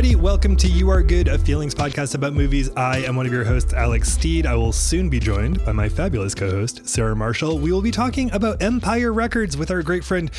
[0.00, 0.22] everybody.
[0.22, 2.70] Welcome to You Are Good, a feelings podcast about movies.
[2.74, 4.46] I am one of your hosts, Alex Steed.
[4.46, 7.58] I will soon be joined by my fabulous co host, Sarah Marshall.
[7.58, 10.30] We will be talking about Empire Records with our great friend,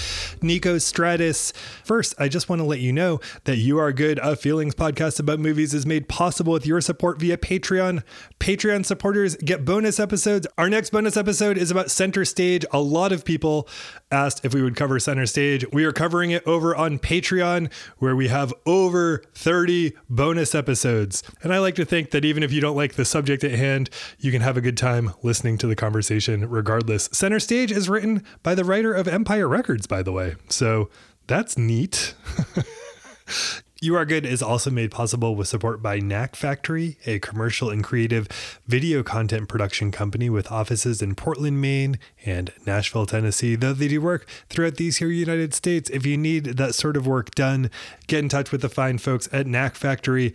[0.42, 1.54] Nico Stratus.
[1.84, 5.20] First, I just want to let you know that You Are Good, a feelings podcast
[5.20, 8.02] about movies, is made possible with your support via Patreon.
[8.40, 10.48] Patreon supporters get bonus episodes.
[10.58, 12.66] Our next bonus episode is about Center Stage.
[12.72, 13.68] A lot of people
[14.12, 15.66] asked if we would cover Center Stage.
[15.72, 19.51] We are covering it over on Patreon, where we have over 30
[20.10, 21.24] bonus episodes.
[21.44, 23.90] And I like to think that even if you don't like the subject at hand,
[24.20, 27.10] you can have a good time listening to the conversation regardless.
[27.12, 30.36] Center Stage is written by the writer of Empire Records, by the way.
[30.50, 30.90] So
[31.28, 32.16] that's neat.
[33.84, 37.84] You Are Good is also made possible with support by Knack Factory, a commercial and
[37.84, 38.28] creative
[38.68, 43.56] video content production company with offices in Portland, Maine and Nashville, Tennessee.
[43.56, 47.08] Though they do work throughout these here United States, if you need that sort of
[47.08, 47.72] work done,
[48.06, 50.32] get in touch with the fine folks at Knack Factory.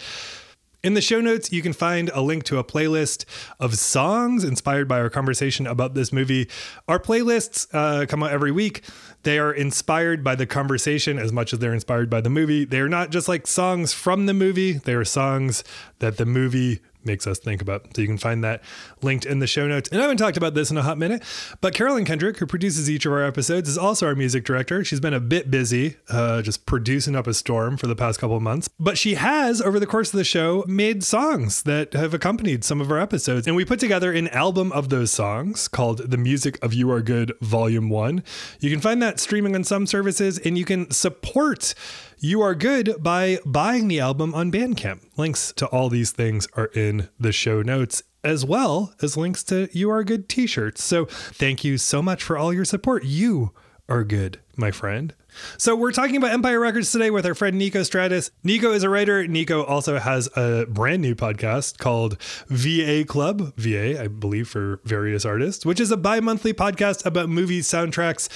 [0.83, 3.25] In the show notes, you can find a link to a playlist
[3.59, 6.49] of songs inspired by our conversation about this movie.
[6.87, 8.83] Our playlists uh, come out every week.
[9.27, 12.65] They are inspired by the conversation as much as they're inspired by the movie.
[12.65, 15.65] They are not just like songs from the movie, they are songs
[15.99, 17.95] that the movie makes us think about.
[17.95, 18.63] So you can find that
[19.03, 19.89] linked in the show notes.
[19.91, 21.23] And I haven't talked about this in a hot minute,
[21.61, 24.85] but Carolyn Kendrick, who produces each of our episodes, is also our music director.
[24.85, 28.37] She's been a bit busy, uh, just producing up a storm for the past couple
[28.37, 28.69] of months.
[28.79, 32.81] But she has, over the course of the show, made songs that have accompanied some
[32.81, 33.47] of our episodes.
[33.47, 37.03] And we put together an album of those songs called The Music of You Are
[37.03, 38.23] Good, Volume 1.
[38.61, 41.75] You can find that streaming on some services, and you can support
[42.19, 45.03] you Are Good by buying the album on Bandcamp.
[45.17, 49.69] Links to all these things are in the show notes as well as links to
[49.73, 50.83] You Are Good t shirts.
[50.83, 53.05] So thank you so much for all your support.
[53.05, 53.53] You
[53.89, 55.15] are good, my friend.
[55.59, 58.31] So we're talking about Empire Records today with our friend Nico Stratus.
[58.43, 59.27] Nico is a writer.
[59.27, 65.25] Nico also has a brand new podcast called VA Club, VA, I believe, for various
[65.25, 68.29] artists, which is a bi-monthly podcast about movie soundtracks.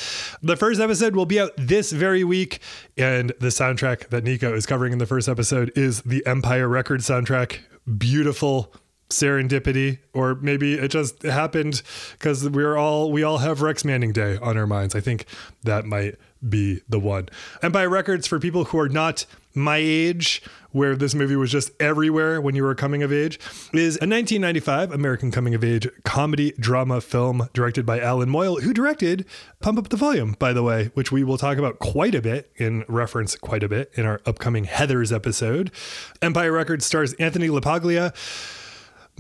[0.43, 2.61] The first episode will be out this very week,
[2.97, 7.09] and the soundtrack that Nico is covering in the first episode is the Empire Records
[7.09, 7.61] soundtrack.
[7.97, 8.75] Beautiful
[9.11, 11.83] serendipity or maybe it just happened
[12.13, 14.95] because we're all we all have rex manning day on our minds.
[14.95, 15.27] I think
[15.63, 16.17] that might
[16.47, 17.29] be the one.
[17.63, 22.41] Empire records for people who are not my age where this movie was just everywhere
[22.41, 23.37] when you were coming of age
[23.73, 28.73] is a 1995 american coming of age comedy drama film directed by allan moyle who
[28.73, 29.27] directed
[29.59, 32.49] pump up the volume by the way which we will talk about quite a bit
[32.55, 35.73] in reference quite a bit in our upcoming heathers episode.
[36.23, 38.15] Empire records stars anthony lapaglia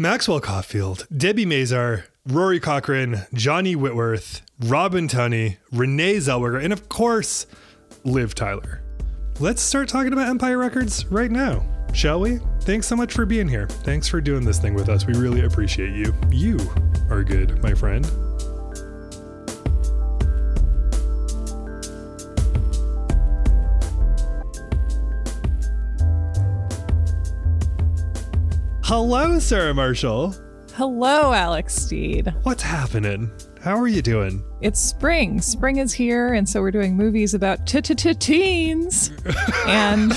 [0.00, 7.46] Maxwell Caulfield, Debbie Mazar, Rory Cochrane, Johnny Whitworth, Robin Tunney, Renee Zellweger, and of course,
[8.02, 8.82] Liv Tyler.
[9.40, 12.38] Let's start talking about Empire Records right now, shall we?
[12.62, 13.66] Thanks so much for being here.
[13.68, 15.04] Thanks for doing this thing with us.
[15.04, 16.14] We really appreciate you.
[16.30, 16.56] You
[17.10, 18.10] are good, my friend.
[28.92, 30.34] Hello, Sarah Marshall.
[30.74, 32.34] Hello, Alex Steed.
[32.42, 33.30] What's happening?
[33.62, 34.42] How are you doing?
[34.62, 35.40] It's spring.
[35.40, 37.68] Spring is here, and so we're doing movies about
[38.18, 39.12] teens.
[39.68, 40.12] and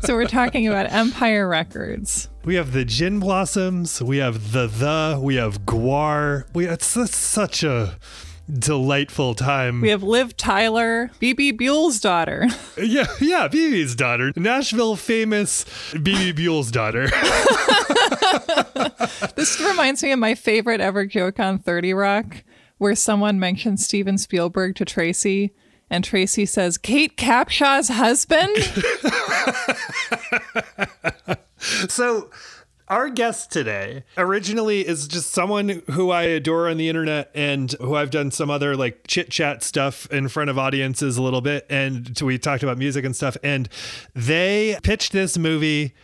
[0.00, 2.30] so we're talking about Empire Records.
[2.42, 4.02] We have the Gin Blossoms.
[4.02, 5.20] We have the the.
[5.22, 6.46] We have Gwar.
[6.54, 7.98] We it's, it's such a
[8.58, 9.80] delightful time.
[9.80, 12.48] We have Liv Tyler, Bebe Buell's daughter.
[12.80, 14.32] Yeah, yeah, Bebe's daughter.
[14.36, 17.08] Nashville famous Bebe Buell's daughter.
[19.36, 22.42] this reminds me of my favorite ever joke on 30 Rock,
[22.78, 25.52] where someone mentions Steven Spielberg to Tracy,
[25.90, 28.56] and Tracy says, Kate Capshaw's husband?
[31.88, 32.30] so
[32.90, 37.94] our guest today originally is just someone who I adore on the internet and who
[37.94, 41.64] I've done some other like chit chat stuff in front of audiences a little bit.
[41.70, 43.36] And we talked about music and stuff.
[43.44, 43.68] And
[44.14, 45.94] they pitched this movie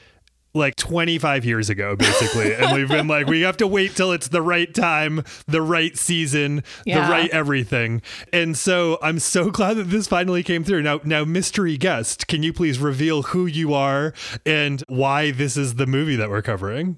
[0.56, 2.54] like 25 years ago, basically.
[2.54, 5.96] and we've been like, we have to wait till it's the right time, the right
[5.96, 7.04] season, Yeah.
[7.06, 8.02] the right everything.
[8.32, 10.82] And so I'm so glad that this finally came through.
[10.82, 14.12] Now, now, mystery guest, can you please reveal who you are
[14.44, 16.96] and why this is the movie that we're covering?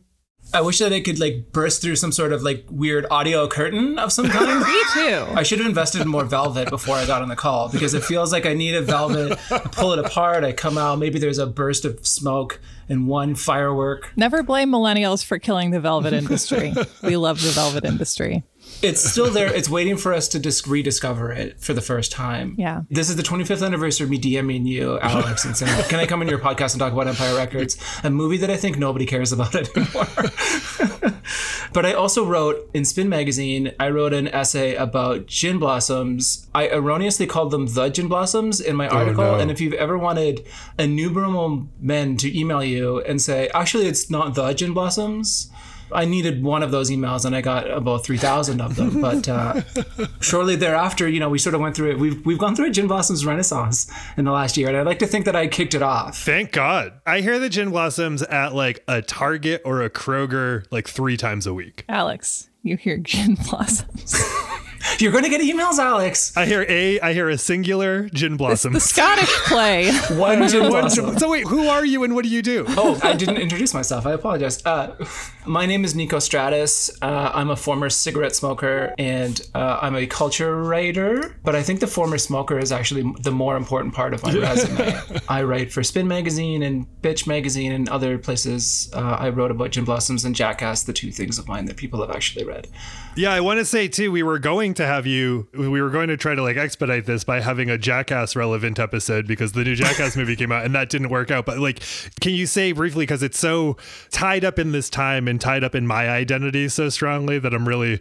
[0.52, 3.98] I wish that I could like burst through some sort of like weird audio curtain
[3.98, 4.60] of some kind.
[4.60, 5.26] Me too.
[5.34, 8.02] I should have invested in more velvet before I got on the call because it
[8.04, 9.38] feels like I need a velvet.
[9.50, 13.34] I pull it apart, I come out, maybe there's a burst of smoke and one
[13.34, 14.10] firework.
[14.16, 16.72] Never blame millennials for killing the velvet industry.
[17.02, 18.42] we love the velvet industry.
[18.82, 19.52] It's still there.
[19.52, 22.54] It's waiting for us to just rediscover it for the first time.
[22.56, 22.82] Yeah.
[22.90, 26.20] This is the 25th anniversary of me DMing you, Alex, and saying, "Can I come
[26.20, 29.32] on your podcast and talk about Empire Records, a movie that I think nobody cares
[29.32, 30.06] about anymore?"
[31.72, 33.72] but I also wrote in Spin Magazine.
[33.80, 36.48] I wrote an essay about gin blossoms.
[36.54, 39.24] I erroneously called them the gin blossoms in my oh, article.
[39.24, 39.34] no.
[39.38, 40.46] And if you've ever wanted
[40.78, 45.50] innumerable men to email you and say, "Actually, it's not the gin blossoms."
[45.92, 49.00] I needed one of those emails and I got about 3,000 of them.
[49.00, 49.62] But uh,
[50.20, 51.98] shortly thereafter, you know, we sort of went through it.
[51.98, 54.68] We've, we've gone through a Gin Blossoms renaissance in the last year.
[54.68, 56.18] And I'd like to think that I kicked it off.
[56.18, 57.00] Thank God.
[57.06, 61.46] I hear the gin blossoms at like a Target or a Kroger like three times
[61.46, 61.84] a week.
[61.88, 64.22] Alex, you hear gin blossoms.
[64.98, 66.36] You're going to get emails, Alex.
[66.36, 68.72] I hear a I hear a singular gin blossom.
[68.72, 68.90] the blossoms.
[68.90, 69.90] Scottish play.
[70.18, 71.18] One Gin Blossom.
[71.18, 72.64] so wait, who are you and what do you do?
[72.70, 74.06] Oh, I didn't introduce myself.
[74.06, 74.64] I apologize.
[74.64, 74.94] Uh,
[75.46, 76.90] my name is Nico Stratus.
[77.02, 81.36] Uh, I'm a former cigarette smoker and uh, I'm a culture writer.
[81.44, 85.00] But I think the former smoker is actually the more important part of my resume.
[85.28, 88.90] I write for Spin Magazine and Bitch Magazine and other places.
[88.94, 92.00] Uh, I wrote about Gin Blossoms and Jackass, the two things of mine that people
[92.00, 92.68] have actually read.
[93.16, 96.06] Yeah, I want to say too, we were going to have you, we were going
[96.06, 99.74] to try to like expedite this by having a Jackass relevant episode because the new
[99.74, 101.44] Jackass movie came out and that didn't work out.
[101.44, 101.80] But like,
[102.20, 103.76] can you say briefly, because it's so
[104.10, 107.66] tied up in this time and tied up in my identity so strongly that I'm
[107.66, 108.00] really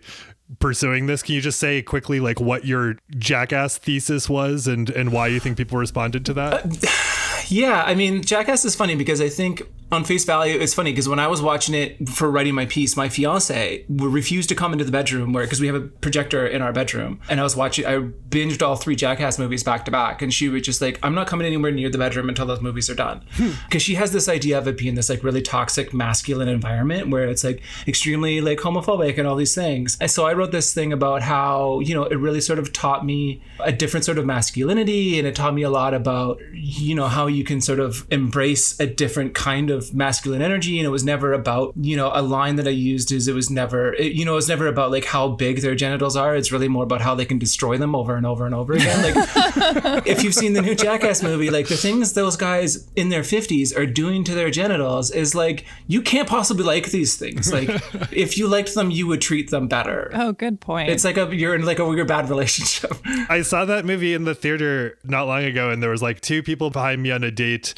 [0.59, 1.23] pursuing this?
[1.23, 5.39] Can you just say quickly like what your Jackass thesis was and, and why you
[5.39, 6.53] think people responded to that?
[6.53, 7.16] Uh,
[7.49, 11.07] Yeah, I mean, Jackass is funny because I think on face value, it's funny because
[11.07, 14.83] when I was watching it for writing my piece, my fiance refused to come into
[14.83, 17.85] the bedroom where because we have a projector in our bedroom, and I was watching.
[17.85, 21.15] I binged all three Jackass movies back to back, and she was just like, "I'm
[21.15, 23.51] not coming anywhere near the bedroom until those movies are done," hmm.
[23.65, 27.25] because she has this idea of it being this like really toxic masculine environment where
[27.25, 29.97] it's like extremely like homophobic and all these things.
[30.01, 33.05] And so I wrote this thing about how you know it really sort of taught
[33.05, 37.07] me a different sort of masculinity, and it taught me a lot about you know
[37.07, 41.03] how you can sort of embrace a different kind of masculine energy and it was
[41.03, 44.25] never about you know a line that i used is it was never it, you
[44.25, 46.35] know it was never about like how big their genitals are.
[46.35, 49.15] It's really more about how they can destroy them over and over and over again.
[49.15, 53.21] Like if you've seen the new jackass movie like the things those guys in their
[53.21, 57.51] 50s are doing to their genitals is like you can't possibly like these things.
[57.51, 57.69] Like
[58.11, 60.11] if you liked them you would treat them better.
[60.13, 60.89] Oh, good point.
[60.89, 62.93] it's like a you're in like a weird bad relationship.
[63.29, 66.43] I saw that movie in the theater not long ago, and there was like two
[66.43, 67.73] people behind me on a date,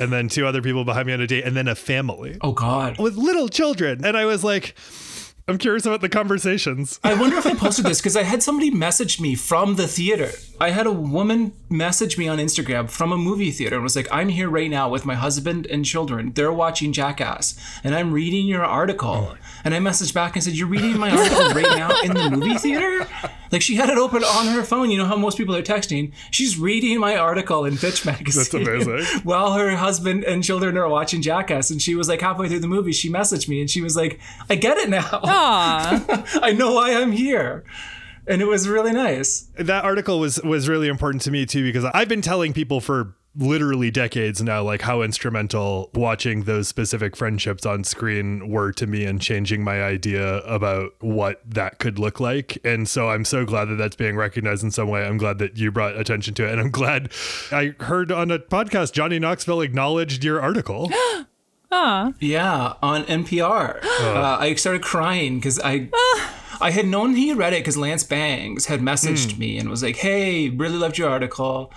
[0.00, 2.52] and then two other people behind me on a date, and then a family oh
[2.52, 4.04] god with little children.
[4.04, 4.74] And I was like,
[5.48, 7.00] I'm curious about the conversations.
[7.02, 10.30] I wonder if I posted this because I had somebody message me from the theater.
[10.60, 14.06] I had a woman message me on Instagram from a movie theater and was like,
[14.12, 16.32] I'm here right now with my husband and children.
[16.32, 19.32] They're watching Jackass and I'm reading your article.
[19.32, 19.36] Oh.
[19.64, 22.58] And I messaged back and said, You're reading my article right now in the movie
[22.58, 23.08] theater?
[23.52, 24.90] Like she had it open on her phone.
[24.90, 26.12] You know how most people are texting?
[26.30, 28.62] She's reading my article in Bitch Magazine.
[28.62, 29.20] That's amazing.
[29.24, 31.70] While her husband and children are watching Jackass.
[31.70, 34.18] And she was like, halfway through the movie, she messaged me and she was like,
[34.48, 35.20] I get it now.
[35.22, 37.64] I know why I'm here.
[38.26, 39.48] And it was really nice.
[39.58, 43.16] That article was was really important to me too because I've been telling people for
[43.34, 49.04] literally decades now like how instrumental watching those specific friendships on screen were to me
[49.04, 53.66] in changing my idea about what that could look like and so i'm so glad
[53.66, 56.52] that that's being recognized in some way i'm glad that you brought attention to it
[56.52, 57.10] and i'm glad
[57.50, 60.90] i heard on a podcast johnny knoxville acknowledged your article
[61.72, 63.82] Yeah, on NPR.
[64.02, 65.88] Uh, I started crying because I.
[66.60, 69.96] I had known he read it because Lance Bangs had messaged me and was like,
[69.96, 71.72] "Hey, really loved your article."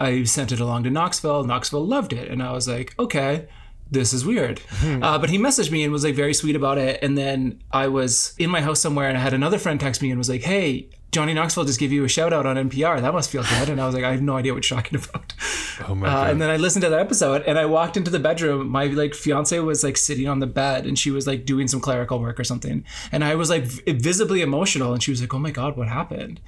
[0.00, 1.44] I sent it along to Knoxville.
[1.44, 3.46] Knoxville loved it, and I was like, "Okay,
[3.90, 6.98] this is weird." Uh, but he messaged me and was like very sweet about it.
[7.02, 10.10] And then I was in my house somewhere, and I had another friend text me
[10.10, 13.00] and was like, "Hey, Johnny Knoxville just gave you a shout out on NPR.
[13.00, 14.98] That must feel good." And I was like, "I have no idea what you're talking
[14.98, 15.34] about."
[15.88, 18.10] oh my Uh, god and then I listened to that episode, and I walked into
[18.10, 18.68] the bedroom.
[18.68, 21.80] My like fiance was like sitting on the bed, and she was like doing some
[21.80, 22.84] clerical work or something.
[23.12, 26.40] And I was like visibly emotional, and she was like, "Oh my god, what happened?"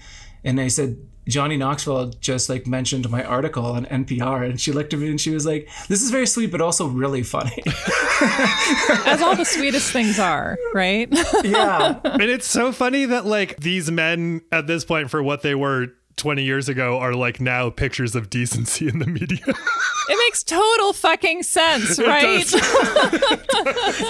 [0.45, 0.97] And I said,
[1.29, 5.21] "Johnny Knoxville just like mentioned my article on NPR," and she looked at me and
[5.21, 7.63] she was like, "This is very sweet, but also really funny."
[9.07, 11.09] As all the sweetest things are, right?
[11.45, 15.55] yeah, and it's so funny that like these men at this point for what they
[15.55, 19.45] were 20 years ago are like now pictures of decency in the media.
[20.09, 22.45] It makes total fucking sense, right?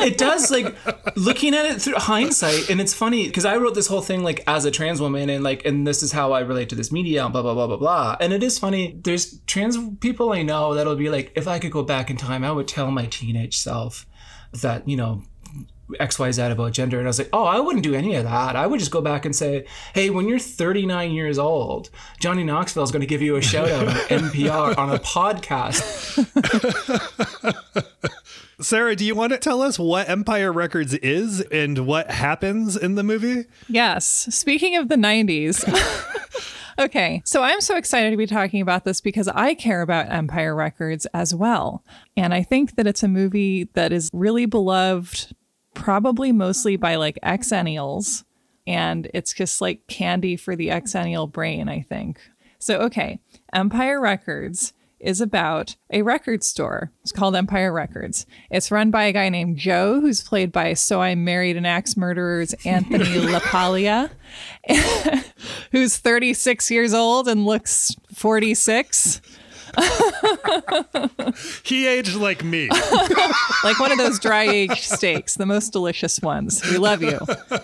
[0.03, 0.75] it does like
[1.17, 4.43] looking at it through hindsight and it's funny because i wrote this whole thing like
[4.47, 7.23] as a trans woman and like and this is how i relate to this media
[7.23, 8.17] and blah blah blah blah blah.
[8.21, 11.73] And it is funny there's trans people i know that'll be like if i could
[11.73, 14.07] go back in time i would tell my teenage self
[14.53, 15.23] that you know
[16.01, 16.99] XYZ about gender.
[16.99, 18.57] And I was like, oh, I wouldn't do any of that.
[18.57, 22.83] I would just go back and say, hey, when you're 39 years old, Johnny Knoxville
[22.83, 25.83] is going to give you a shout out on NPR on a podcast.
[28.63, 32.95] Sarah, do you want to tell us what Empire Records is and what happens in
[32.95, 33.47] the movie?
[33.69, 34.05] Yes.
[34.31, 35.65] Speaking of the 90s.
[36.79, 37.23] okay.
[37.25, 41.07] So I'm so excited to be talking about this because I care about Empire Records
[41.07, 41.83] as well.
[42.17, 45.35] And I think that it's a movie that is really beloved,
[45.75, 48.25] probably mostly by like exennials.
[48.67, 52.21] And it's just like candy for the exennial brain, I think.
[52.59, 53.19] So, okay.
[53.53, 56.93] Empire Records is about a record store.
[57.03, 58.25] It's called Empire Records.
[58.51, 61.97] It's run by a guy named Joe, who's played by So I Married an Axe
[61.97, 64.11] Murderer's Anthony LaPaglia,
[65.73, 69.21] who's 36 years old and looks 46.
[71.63, 72.69] he aged like me.
[73.65, 76.63] like one of those dry aged steaks, the most delicious ones.
[76.71, 77.19] We love you.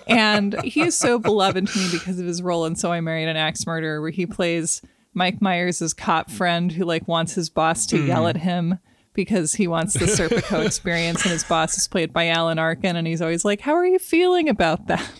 [0.07, 3.29] And he is so beloved to me because of his role in So I Married
[3.29, 4.83] an Axe Murderer, where he plays
[5.15, 8.07] Mike Myers' cop friend who like wants his boss to mm.
[8.07, 8.79] yell at him
[9.19, 13.05] because he wants the Serpico experience, and his boss is played by Alan Arkin, and
[13.05, 15.11] he's always like, "How are you feeling about that?"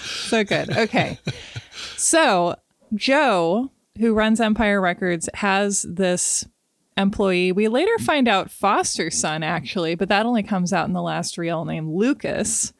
[0.00, 0.70] so good.
[0.76, 1.18] Okay,
[1.96, 2.54] so
[2.94, 6.46] Joe, who runs Empire Records, has this
[6.96, 7.52] employee.
[7.52, 11.38] We later find out foster son, actually, but that only comes out in the last
[11.38, 12.72] reel, named Lucas,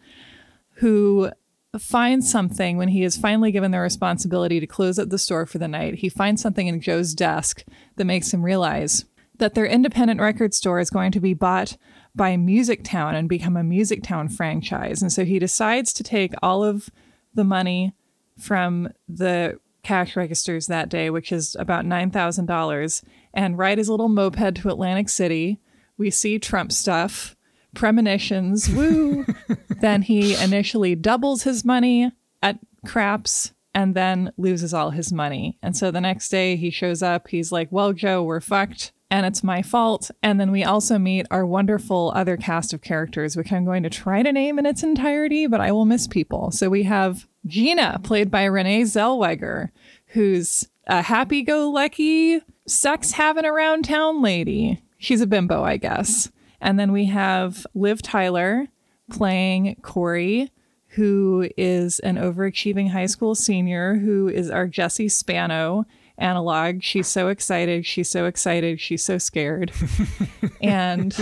[0.74, 1.30] who
[1.78, 5.58] finds something when he is finally given the responsibility to close up the store for
[5.58, 5.96] the night.
[5.96, 7.64] He finds something in Joe's desk
[7.96, 9.04] that makes him realize
[9.38, 11.76] that their independent record store is going to be bought
[12.14, 15.00] by Music Town and become a Music Town franchise.
[15.00, 16.90] And so he decides to take all of
[17.34, 17.94] the money
[18.36, 24.56] from the cash registers that day, which is about $9,000, and ride his little moped
[24.56, 25.60] to Atlantic City.
[25.96, 27.36] We see Trump stuff
[27.74, 29.24] premonitions, woo.
[29.80, 35.58] then he initially doubles his money at craps and then loses all his money.
[35.62, 38.92] And so the next day he shows up, he's like, Well, Joe, we're fucked.
[39.10, 40.10] And it's my fault.
[40.22, 43.90] And then we also meet our wonderful other cast of characters, which I'm going to
[43.90, 46.52] try to name in its entirety, but I will miss people.
[46.52, 49.70] So we have Gina, played by Renee Zellweger,
[50.08, 54.80] who's a happy go lucky, sex having around town lady.
[54.98, 56.30] She's a bimbo, I guess.
[56.60, 58.68] And then we have Liv Tyler
[59.10, 60.52] playing Corey,
[60.88, 65.84] who is an overachieving high school senior who is our Jesse Spano
[66.20, 66.82] analog.
[66.82, 67.86] She's so excited.
[67.86, 68.80] She's so excited.
[68.80, 69.72] She's so scared.
[70.62, 71.12] and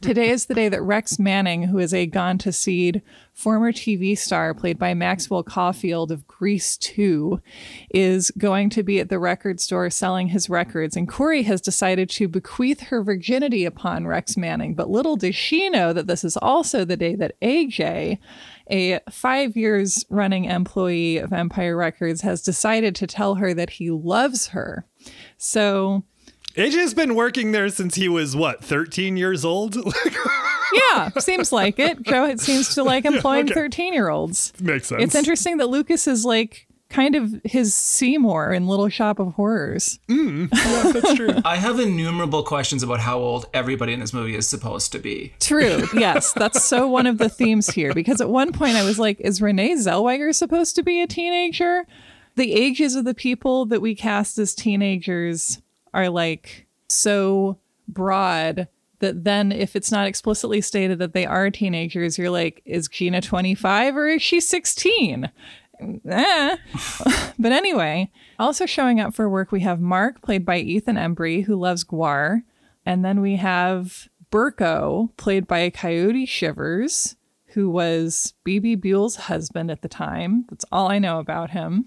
[0.00, 3.02] today is the day that Rex Manning, who is a Gone to Seed
[3.34, 7.40] former TV star played by Maxwell Caulfield of Grease 2,
[7.90, 10.96] is going to be at the record store selling his records.
[10.96, 14.74] And Corey has decided to bequeath her virginity upon Rex Manning.
[14.74, 18.18] But little does she know that this is also the day that AJ,
[18.70, 23.90] a five years running employee of Empire Records, has decided to tell her that he
[23.90, 24.86] loves her.
[25.36, 26.04] So.
[26.56, 29.76] AJ's been working there since he was what, 13 years old?
[30.72, 32.02] yeah, seems like it.
[32.02, 34.52] Joe it seems to like employing 13 year olds.
[34.60, 35.02] Makes sense.
[35.02, 39.98] It's interesting that Lucas is like kind of his Seymour in Little Shop of Horrors.
[40.08, 41.34] Mm, yeah, that's true.
[41.44, 45.32] I have innumerable questions about how old everybody in this movie is supposed to be.
[45.40, 45.88] True.
[45.92, 49.20] Yes, that's so one of the themes here because at one point I was like,
[49.20, 51.84] is Renee Zellweger supposed to be a teenager?
[52.36, 55.60] The ages of the people that we cast as teenagers
[55.94, 57.58] are like so
[57.88, 62.88] broad that then if it's not explicitly stated that they are teenagers, you're like, is
[62.88, 65.30] Gina 25 or is she 16?
[66.08, 66.56] Eh.
[67.38, 71.56] but anyway, also showing up for work, we have Mark, played by Ethan Embry, who
[71.56, 72.42] loves GWAR.
[72.86, 77.16] And then we have Berko, played by Coyote Shivers,
[77.48, 80.44] who was Bebe Buell's husband at the time.
[80.48, 81.86] That's all I know about him.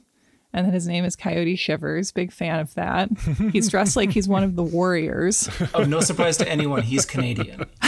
[0.58, 2.12] And then his name is Coyote Shivers.
[2.12, 3.10] Big fan of that.
[3.52, 5.48] He's dressed like he's one of the warriors.
[5.76, 6.82] Oh, no surprise to anyone.
[6.82, 7.66] He's Canadian.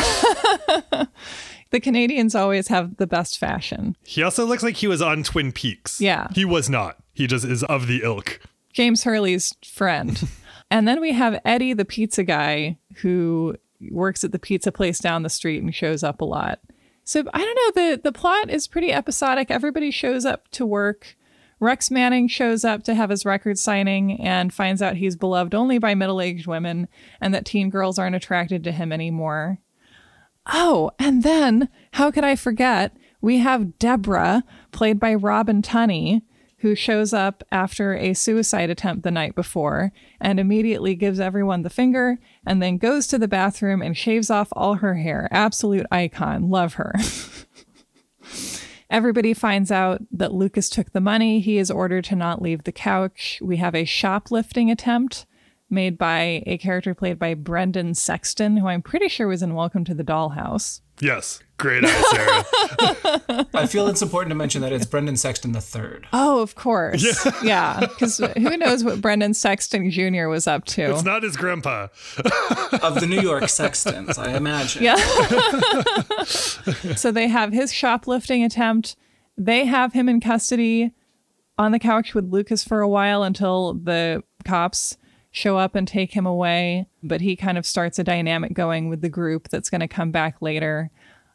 [1.71, 3.95] the Canadians always have the best fashion.
[4.03, 5.99] He also looks like he was on Twin Peaks.
[5.99, 6.27] Yeah.
[6.35, 6.97] He was not.
[7.11, 8.39] He just is of the ilk.
[8.71, 10.29] James Hurley's friend.
[10.69, 13.55] and then we have Eddie, the pizza guy, who
[13.89, 16.59] works at the pizza place down the street and shows up a lot.
[17.03, 19.49] So I don't know, the the plot is pretty episodic.
[19.49, 21.15] Everybody shows up to work.
[21.59, 25.77] Rex Manning shows up to have his record signing and finds out he's beloved only
[25.77, 26.87] by middle aged women
[27.19, 29.59] and that teen girls aren't attracted to him anymore.
[30.45, 32.95] Oh, and then, how could I forget?
[33.21, 36.21] We have Deborah, played by Robin Tunney,
[36.59, 41.69] who shows up after a suicide attempt the night before and immediately gives everyone the
[41.69, 45.27] finger and then goes to the bathroom and shaves off all her hair.
[45.31, 46.49] Absolute icon.
[46.49, 46.93] Love her.
[48.89, 51.39] Everybody finds out that Lucas took the money.
[51.39, 53.39] He is ordered to not leave the couch.
[53.39, 55.27] We have a shoplifting attempt
[55.69, 59.85] made by a character played by Brendan Sexton, who I'm pretty sure was in Welcome
[59.85, 60.81] to the Dollhouse.
[60.99, 61.39] Yes.
[61.59, 63.45] Great eye, Sarah.
[63.53, 66.07] I feel it's important to mention that it's Brendan Sexton the third.
[66.13, 67.03] Oh, of course.
[67.43, 67.85] Yeah.
[67.99, 70.27] Because who knows what Brendan Sexton Jr.
[70.27, 70.83] was up to?
[70.83, 71.87] it's not his grandpa.
[72.81, 74.83] of the New York Sextons, I imagine.
[74.83, 74.95] Yeah.
[76.23, 78.95] so they have his shoplifting attempt.
[79.37, 80.93] They have him in custody
[81.57, 84.97] on the couch with Lucas for a while until the cops
[85.31, 86.87] show up and take him away.
[87.03, 90.11] But he kind of starts a dynamic going with the group that's going to come
[90.11, 90.89] back later.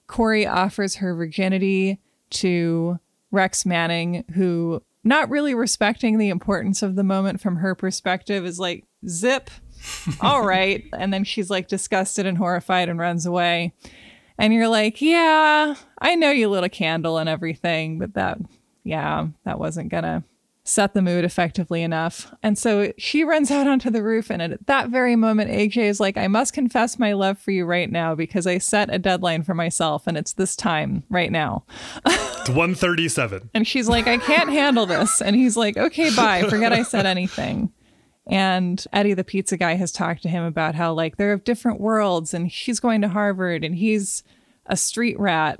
[0.06, 2.98] Corey offers her virginity to
[3.30, 8.58] Rex Manning, who, not really respecting the importance of the moment from her perspective, is
[8.58, 9.50] like, zip,
[10.20, 10.84] all right.
[10.92, 13.72] And then she's like disgusted and horrified and runs away.
[14.38, 18.38] And you're like, yeah, I know you lit a candle and everything, but that,
[18.82, 20.24] yeah, that wasn't gonna
[20.64, 22.34] set the mood effectively enough.
[22.42, 26.00] And so she runs out onto the roof, and at that very moment, AJ is
[26.00, 29.42] like, I must confess my love for you right now because I set a deadline
[29.42, 31.64] for myself, and it's this time right now.
[32.06, 33.50] It's 137.
[33.54, 35.20] And she's like, I can't handle this.
[35.20, 36.42] And he's like, okay, bye.
[36.48, 37.72] Forget I said anything.
[38.26, 41.80] And Eddie, the pizza guy, has talked to him about how, like, they're of different
[41.80, 44.22] worlds, and she's going to Harvard, and he's
[44.66, 45.58] a street rat.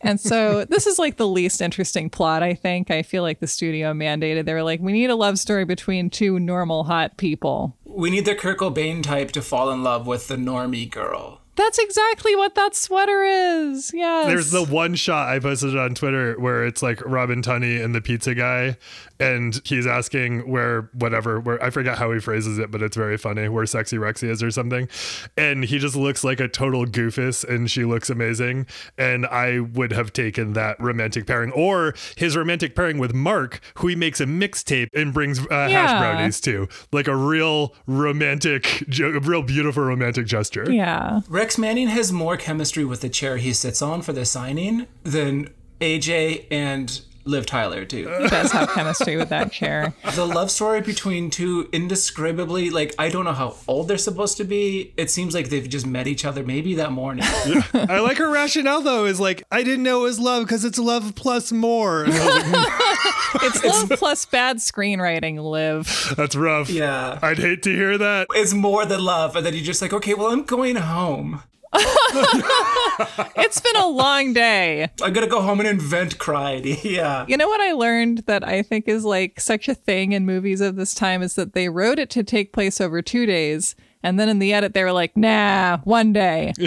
[0.00, 2.90] and so this is like the least interesting plot, I think.
[2.90, 4.44] I feel like the studio mandated.
[4.44, 7.76] They were like, we need a love story between two normal, hot people.
[7.84, 11.40] We need the Kurt Cobain type to fall in love with the normie girl.
[11.56, 13.92] That's exactly what that sweater is.
[13.94, 14.26] Yes.
[14.26, 18.00] There's the one shot I posted on Twitter where it's like Robin Tunney and the
[18.00, 18.76] pizza guy,
[19.20, 23.16] and he's asking where whatever where I forget how he phrases it, but it's very
[23.16, 24.88] funny where sexy Rexy is or something,
[25.36, 28.66] and he just looks like a total goofus, and she looks amazing,
[28.98, 33.88] and I would have taken that romantic pairing or his romantic pairing with Mark, who
[33.88, 35.98] he makes a mixtape and brings uh, hash Yeah.
[36.00, 40.66] brownies to, like a real romantic, a real beautiful romantic gesture.
[40.70, 41.20] Yeah.
[41.28, 45.48] Rex Manning has more chemistry with the chair he sits on for the signing than
[45.80, 48.08] AJ and Liv Tyler too.
[48.20, 49.94] He does have chemistry with that chair.
[50.14, 54.44] the love story between two indescribably like I don't know how old they're supposed to
[54.44, 54.92] be.
[54.96, 57.24] It seems like they've just met each other maybe that morning.
[57.74, 59.04] I like her rationale though.
[59.06, 62.04] Is like I didn't know it was love because it's love plus more.
[62.04, 66.14] And I like, "Hmm, It's love plus bad screenwriting, Liv.
[66.16, 66.70] That's rough.
[66.70, 67.18] Yeah.
[67.22, 68.28] I'd hate to hear that.
[68.30, 71.42] it's more than love, and then you're just like, okay, well, I'm going home.
[73.36, 74.88] It's been a long day.
[75.02, 76.64] I'm gonna go home and invent cried.
[76.84, 77.24] yeah.
[77.28, 80.60] You know what I learned that I think is like such a thing in movies
[80.60, 83.74] of this time is that they wrote it to take place over two days.
[84.04, 86.52] And then in the edit, they were like, nah, one day.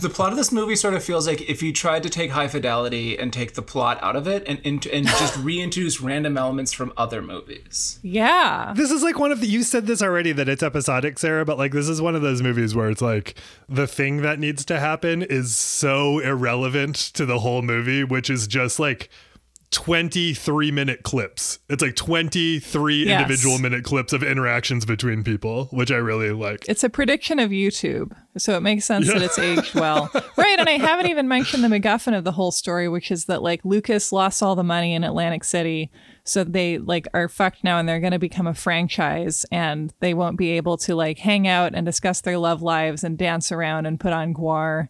[0.00, 2.48] The plot of this movie sort of feels like if you tried to take High
[2.48, 6.72] Fidelity and take the plot out of it and into, and just reintroduce random elements
[6.72, 7.98] from other movies.
[8.02, 8.72] Yeah.
[8.76, 9.46] This is like one of the.
[9.46, 12.42] You said this already that it's episodic, Sarah, but like this is one of those
[12.42, 13.34] movies where it's like
[13.68, 18.46] the thing that needs to happen is so irrelevant to the whole movie, which is
[18.46, 19.08] just like.
[19.70, 21.60] 23 minute clips.
[21.68, 23.20] It's like 23 Yes.
[23.20, 26.64] individual minute clips of interactions between people, which I really like.
[26.68, 28.12] It's a prediction of YouTube.
[28.36, 30.10] So it makes sense that it's aged well.
[30.36, 30.58] Right.
[30.58, 33.64] And I haven't even mentioned the MacGuffin of the whole story, which is that like
[33.64, 35.90] Lucas lost all the money in Atlantic City.
[36.24, 40.14] So they like are fucked now and they're going to become a franchise and they
[40.14, 43.86] won't be able to like hang out and discuss their love lives and dance around
[43.86, 44.88] and put on GWAR.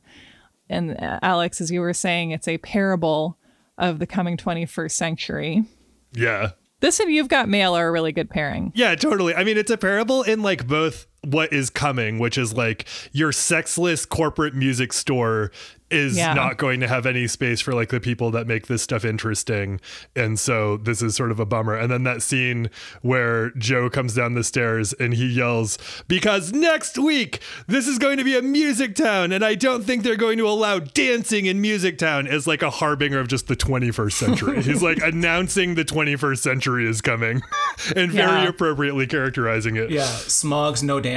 [0.69, 3.37] And uh, Alex, as you were saying, it's a parable
[3.81, 5.64] of the coming 21st century.
[6.12, 6.51] Yeah.
[6.81, 8.73] This and You've Got Mail are a really good pairing.
[8.75, 9.35] Yeah, totally.
[9.35, 13.33] I mean, it's a parable in like both what is coming, which is like your
[13.33, 15.51] sexless corporate music store
[15.91, 16.35] is Yeah.
[16.35, 19.81] not going to have any space for like the people that make this stuff interesting.
[20.15, 21.75] And so this is sort of a bummer.
[21.75, 22.71] And then that scene
[23.03, 28.19] where Joe comes down the stairs and he yells, Because next week, this is going
[28.19, 31.61] to be a music town, and I don't think they're going to allow dancing in
[31.61, 34.63] music town as like a harbinger of just the 21st century.
[34.63, 37.43] He's like announcing the 21st century is coming
[37.97, 38.47] and very Yeah.
[38.49, 39.91] appropriately characterizing it.
[39.91, 41.10] Yeah, Smog's No Dancing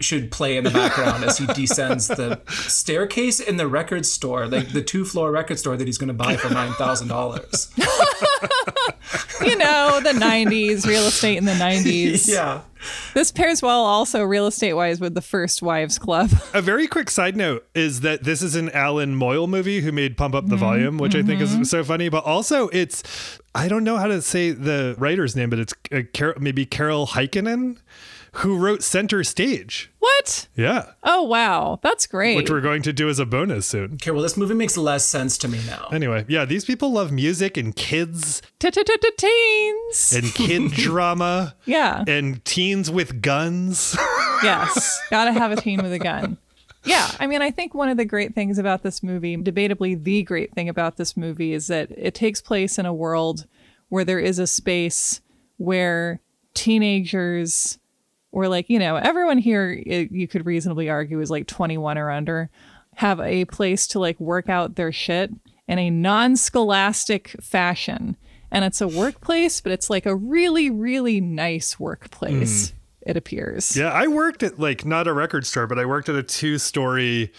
[0.00, 4.72] should play in the background as he descends the staircase in the record store, like
[4.72, 8.50] the two floor record store that he's going to buy for $9,000.
[9.44, 12.28] You know, the 90s, real estate in the 90s.
[12.32, 12.62] yeah.
[13.14, 16.30] This pairs well also real estate wise with the First Wives Club.
[16.54, 20.16] A very quick side note is that this is an Allan Moyle movie who made
[20.16, 22.08] Pump Up the Volume, which I think is so funny.
[22.08, 26.02] But also, it's I don't know how to say the writer's name, but it's uh,
[26.12, 27.78] Car- maybe Carol Heikkinen
[28.36, 29.90] who wrote Center Stage.
[29.98, 30.48] What?
[30.56, 32.36] Yeah, Oh wow, that's great.
[32.36, 33.94] which we're going to do as a bonus soon.
[33.94, 35.88] Okay, well, this movie makes less sense to me now.
[35.92, 40.12] Anyway, yeah, these people love music and kids Teens.
[40.14, 42.04] and kid drama Yeah.
[42.06, 43.96] and teens with guns.
[44.42, 45.00] Yes.
[45.10, 46.36] Gotta have a teen with a gun.
[46.84, 47.10] Yeah.
[47.18, 50.52] I mean, I think one of the great things about this movie, debatably the great
[50.52, 53.46] thing about this movie, is that it takes place in a world
[53.88, 55.22] where there is a space
[55.56, 56.20] where
[56.52, 57.78] teenagers,
[58.34, 62.10] or like, you know, everyone here, it, you could reasonably argue is like 21 or
[62.10, 62.50] under,
[62.96, 65.30] have a place to like work out their shit
[65.68, 68.16] in a non scholastic fashion.
[68.50, 72.72] And it's a workplace, but it's like a really, really nice workplace, mm.
[73.02, 73.76] it appears.
[73.76, 76.58] Yeah, I worked at like not a record store, but I worked at a two
[76.58, 77.32] story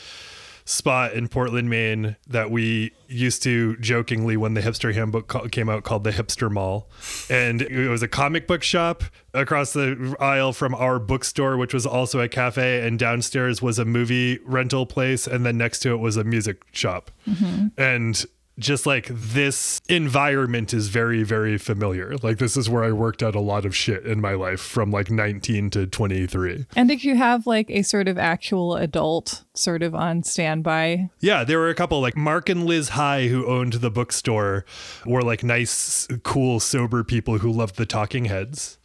[0.66, 5.70] spot in Portland, Maine that we used to jokingly when the hipster handbook ca- came
[5.70, 6.90] out called the hipster mall.
[7.30, 11.86] And it was a comic book shop across the aisle from our bookstore, which was
[11.86, 12.86] also a cafe.
[12.86, 15.28] And downstairs was a movie rental place.
[15.28, 17.12] And then next to it was a music shop.
[17.28, 17.68] Mm-hmm.
[17.78, 18.26] And
[18.58, 22.16] just like this environment is very, very familiar.
[22.22, 24.92] Like, this is where I worked out a lot of shit in my life from
[24.92, 26.66] like 19 to 23.
[26.76, 31.10] And did you have like a sort of actual adult sort of on standby?
[31.20, 34.66] Yeah, there were a couple like Mark and Liz High who owned the bookstore
[35.06, 38.78] were like nice, cool, sober people who loved the talking heads.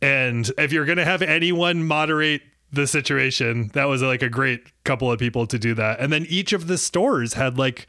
[0.00, 4.62] And if you're going to have anyone moderate the situation, that was like a great
[4.84, 6.00] couple of people to do that.
[6.00, 7.86] And then each of the stores had like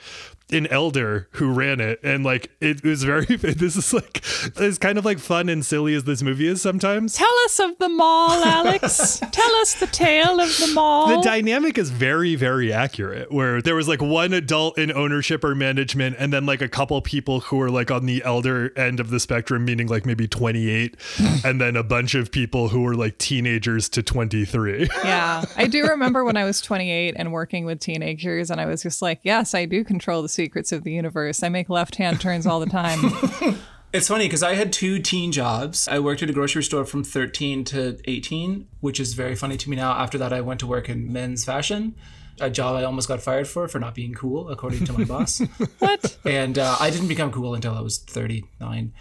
[0.51, 4.21] an elder who ran it and like it was very this is like
[4.57, 7.77] it's kind of like fun and silly as this movie is sometimes Tell us of
[7.77, 9.19] the mall, Alex.
[9.31, 11.17] Tell us the tale of the mall.
[11.17, 15.55] the dynamic is very very accurate where there was like one adult in ownership or
[15.55, 19.09] management and then like a couple people who were like on the elder end of
[19.09, 20.95] the spectrum meaning like maybe 28
[21.45, 25.43] and then a bunch of people who were like teenagers to 23 yeah.
[25.55, 29.01] I do remember when I was 28 and working with teenagers, and I was just
[29.01, 31.43] like, yes, I do control the secrets of the universe.
[31.43, 32.99] I make left hand turns all the time.
[33.93, 35.85] It's funny because I had two teen jobs.
[35.89, 39.69] I worked at a grocery store from 13 to 18, which is very funny to
[39.69, 39.91] me now.
[39.91, 41.95] After that, I went to work in men's fashion,
[42.41, 45.39] a job I almost got fired for for not being cool, according to my boss.
[45.79, 46.17] what?
[46.25, 48.93] And uh, I didn't become cool until I was 39.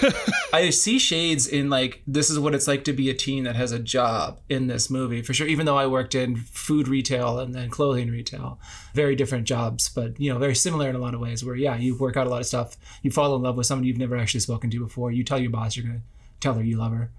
[0.52, 3.56] I see shades in like, this is what it's like to be a teen that
[3.56, 5.46] has a job in this movie for sure.
[5.46, 8.58] Even though I worked in food retail and then clothing retail,
[8.94, 11.76] very different jobs, but you know, very similar in a lot of ways where, yeah,
[11.76, 12.76] you work out a lot of stuff.
[13.02, 15.12] You fall in love with someone you've never actually spoken to before.
[15.12, 16.04] You tell your boss you're going to
[16.40, 17.10] tell her you love her.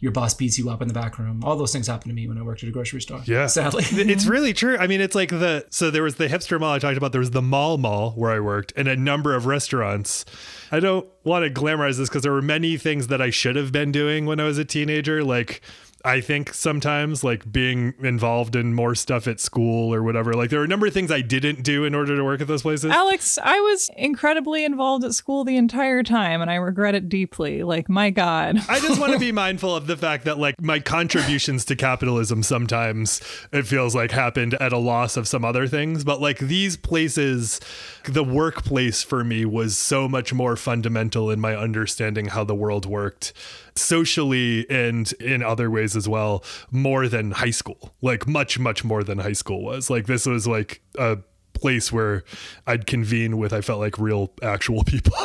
[0.00, 1.42] Your boss beats you up in the back room.
[1.42, 3.20] All those things happened to me when I worked at a grocery store.
[3.24, 3.48] Yeah.
[3.48, 3.84] Sadly.
[3.88, 4.76] it's really true.
[4.78, 7.10] I mean, it's like the so there was the hipster mall I talked about.
[7.10, 10.24] There was the mall mall where I worked, and a number of restaurants.
[10.70, 13.72] I don't want to glamorize this because there were many things that I should have
[13.72, 15.24] been doing when I was a teenager.
[15.24, 15.62] Like
[16.04, 20.32] I think sometimes like being involved in more stuff at school or whatever.
[20.34, 22.46] Like there were a number of things I didn't do in order to work at
[22.46, 22.92] those places.
[22.92, 27.64] Alex, I was incredibly involved at school the entire time, and I regret it deeply.
[27.64, 28.58] Like, my God.
[28.68, 32.42] I just want to be mindful of the fact that like my contributions to capitalism
[32.44, 33.20] sometimes
[33.52, 37.60] it feels like happened at a loss of some other things, but like these places,
[38.04, 42.86] the workplace for me was so much more fundamental in my understanding how the world
[42.86, 43.32] worked
[43.80, 47.94] socially and in other ways as well, more than high school.
[48.02, 49.90] Like much much more than high school was.
[49.90, 51.18] Like this was like a
[51.54, 52.24] place where
[52.66, 55.14] I'd convene with I felt like real actual people.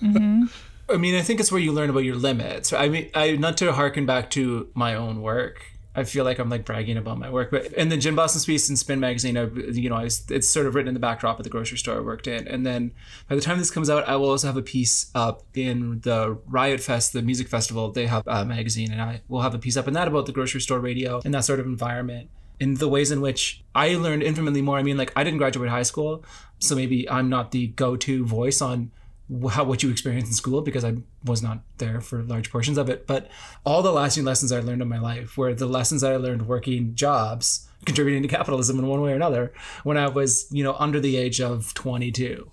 [0.00, 0.46] Mm-hmm.
[0.88, 2.72] I mean, I think it's where you learn about your limits.
[2.72, 5.62] I mean, I not to harken back to my own work.
[5.94, 8.68] I feel like I'm like bragging about my work, but in the Gin Blossoms piece
[8.68, 11.44] and Spin magazine, I, you know, I, it's sort of written in the backdrop of
[11.44, 12.46] the grocery store I worked in.
[12.46, 12.92] And then
[13.28, 16.38] by the time this comes out, I will also have a piece up in the
[16.46, 17.90] Riot Fest, the music festival.
[17.90, 20.32] They have a magazine, and I will have a piece up in that about the
[20.32, 22.30] grocery store radio and that sort of environment.
[22.60, 24.76] and the ways in which I learned infinitely more.
[24.76, 26.24] I mean, like I didn't graduate high school,
[26.58, 28.92] so maybe I'm not the go-to voice on
[29.50, 32.88] how what you experienced in school because I was not there for large portions of
[32.88, 33.06] it.
[33.06, 33.28] But
[33.64, 36.46] all the lasting lessons I learned in my life were the lessons that I learned
[36.48, 39.52] working jobs, contributing to capitalism in one way or another
[39.84, 42.50] when I was, you know, under the age of 22.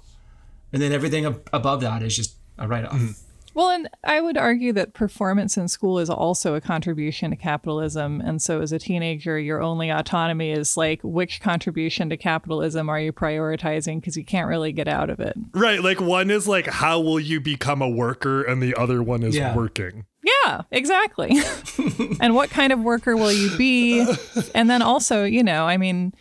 [0.72, 2.94] And then everything ab- above that is just a write off.
[2.94, 3.27] Mm-hmm.
[3.58, 8.22] Well, and I would argue that performance in school is also a contribution to capitalism.
[8.22, 13.00] And so as a teenager, your only autonomy is like, which contribution to capitalism are
[13.00, 14.00] you prioritizing?
[14.00, 15.34] Because you can't really get out of it.
[15.54, 15.82] Right.
[15.82, 18.44] Like one is like, how will you become a worker?
[18.44, 19.56] And the other one is Yeah.
[19.56, 20.06] working.
[20.24, 20.38] Yeah.
[20.46, 21.40] Yeah, exactly.
[22.22, 24.06] and what kind of worker will you be?
[24.54, 26.14] And then also, you know, I mean,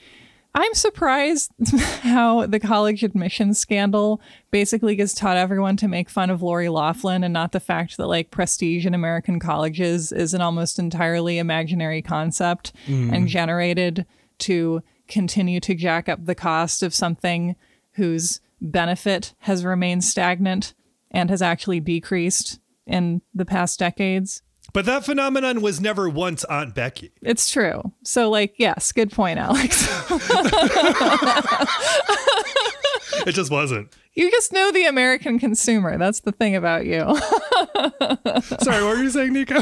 [0.58, 1.52] I'm surprised
[2.00, 7.22] how the college admissions scandal basically gets taught everyone to make fun of Lori Loughlin
[7.22, 12.00] and not the fact that like prestige in American colleges is an almost entirely imaginary
[12.00, 13.12] concept hmm.
[13.12, 14.06] and generated
[14.38, 17.54] to continue to jack up the cost of something
[17.92, 20.72] whose benefit has remained stagnant
[21.10, 24.42] and has actually decreased in the past decades.
[24.76, 27.10] But that phenomenon was never once Aunt Becky.
[27.22, 27.92] It's true.
[28.04, 29.88] So, like, yes, good point, Alex.
[33.26, 33.96] It just wasn't.
[34.14, 35.96] you just know the American consumer.
[35.96, 36.98] That's the thing about you.
[38.60, 39.60] Sorry, what were you saying, Nico?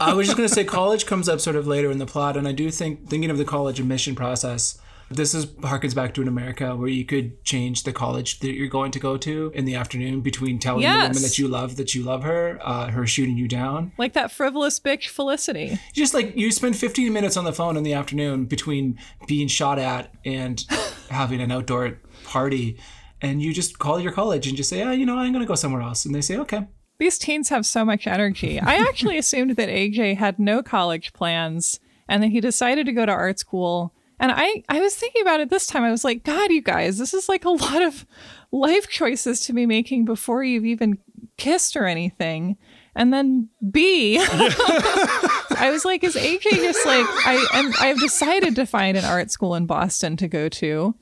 [0.00, 2.36] I was just going to say college comes up sort of later in the plot,
[2.36, 4.78] and I do think thinking of the college admission process.
[5.10, 8.68] This is harkens back to in America where you could change the college that you're
[8.68, 11.94] going to go to in the afternoon between telling the woman that you love that
[11.94, 13.92] you love her, uh, her shooting you down.
[13.98, 15.78] like that frivolous bitch Felicity.
[15.92, 19.78] Just like you spend 15 minutes on the phone in the afternoon between being shot
[19.78, 20.64] at and
[21.10, 22.78] having an outdoor party,
[23.22, 25.48] and you just call your college and just say, "Ah, you know, I'm going to
[25.48, 26.66] go somewhere else," and they say, "Okay."
[26.98, 28.58] These teens have so much energy.
[28.58, 33.06] I actually assumed that AJ had no college plans and then he decided to go
[33.06, 33.92] to art school.
[34.18, 35.84] And I, I was thinking about it this time.
[35.84, 38.06] I was like, God, you guys, this is like a lot of
[38.50, 40.98] life choices to be making before you've even
[41.36, 42.56] kissed or anything.
[42.94, 48.64] And then B, I was like, is AJ just like I am I've decided to
[48.64, 50.94] find an art school in Boston to go to.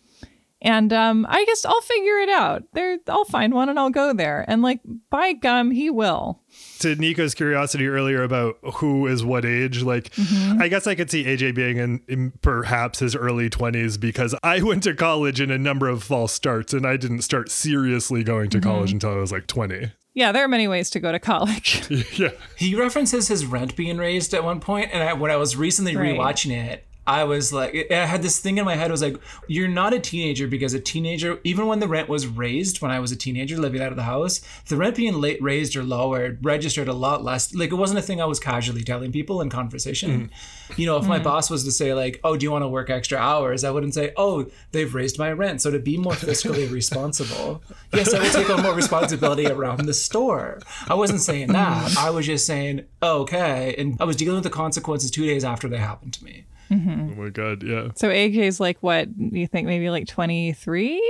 [0.65, 2.65] And um, I guess I'll figure it out.
[2.73, 4.45] There, I'll find one and I'll go there.
[4.49, 6.41] And like, by gum, he will.
[6.79, 10.11] to Nico's curiosity earlier about who is what age, like
[10.59, 14.63] I guess I could see AJ being in, in perhaps his early 20s because I
[14.63, 18.49] went to college in a number of false starts and I didn't start seriously going
[18.51, 19.93] to college until I was like 20.
[20.15, 21.83] Yeah, there are many ways to go to college.
[22.19, 22.31] yeah.
[22.57, 25.95] He references his rent being raised at one point, and I, when I was recently
[25.97, 26.17] Right.
[26.17, 28.89] rewatching it, I was like, I had this thing in my head.
[28.89, 32.27] I was like, you're not a teenager because a teenager, even when the rent was
[32.27, 35.43] raised when I was a teenager living out of the house, the rent being late
[35.43, 37.55] raised or lowered registered a lot less.
[37.55, 40.31] Like it wasn't a thing I was casually telling people in conversation.
[40.69, 40.79] Mm.
[40.79, 41.25] You know, if my mm.
[41.25, 43.65] boss was to say like, oh, do you want to work extra hours?
[43.65, 45.61] I wouldn't say, oh, they've raised my rent.
[45.61, 47.63] So to be more fiscally responsible,
[47.93, 50.61] yes, I would take on more responsibility around the store.
[50.89, 51.97] I wasn't saying that.
[51.99, 53.75] I was just saying, okay.
[53.77, 56.47] And I was dealing with the consequences two days after they happened to me.
[56.75, 57.13] Mm-hmm.
[57.13, 57.63] Oh my God.
[57.63, 57.89] Yeah.
[57.95, 61.01] So AJ's like, what, you think maybe like 23?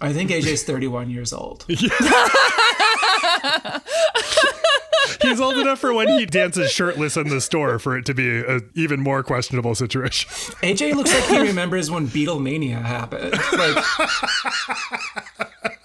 [0.00, 1.64] I think AJ's 31 years old.
[5.22, 8.40] He's old enough for when he dances shirtless in the store for it to be
[8.40, 10.28] an even more questionable situation.
[10.62, 13.32] AJ looks like he remembers when Beatlemania happened.
[13.52, 13.84] Like,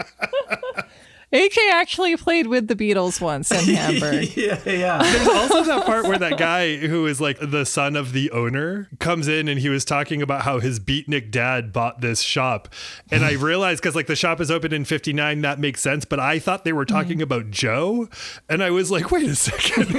[1.33, 4.29] AJ actually played with the Beatles once in Hamburg.
[4.35, 5.01] yeah, yeah.
[5.03, 8.89] There's also that part where that guy who is like the son of the owner
[8.99, 12.67] comes in and he was talking about how his beatnik dad bought this shop.
[13.09, 16.03] And I realized because like the shop is open in 59, that makes sense.
[16.03, 16.97] But I thought they were mm-hmm.
[16.97, 18.09] talking about Joe.
[18.49, 19.95] And I was like, wait a second.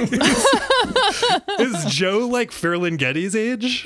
[1.59, 3.85] is, is Joe like Ferlinghetti's age?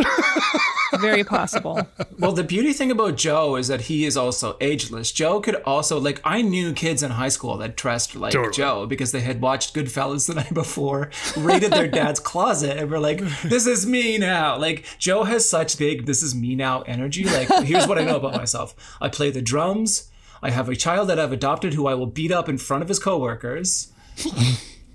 [1.00, 1.88] Very possible.
[2.18, 5.12] Well, the beauty thing about Joe is that he is also ageless.
[5.12, 8.54] Joe could also like I knew kids in high school that dressed like Totally.
[8.54, 13.00] Joe because they had watched Goodfellas the night before, raided their dad's closet, and were
[13.00, 17.24] like, "This is me now." Like Joe has such big "This is me now" energy.
[17.24, 20.10] Like, here's what I know about myself: I play the drums.
[20.42, 22.90] I have a child that I've adopted who I will beat up in front of
[22.90, 23.92] his coworkers.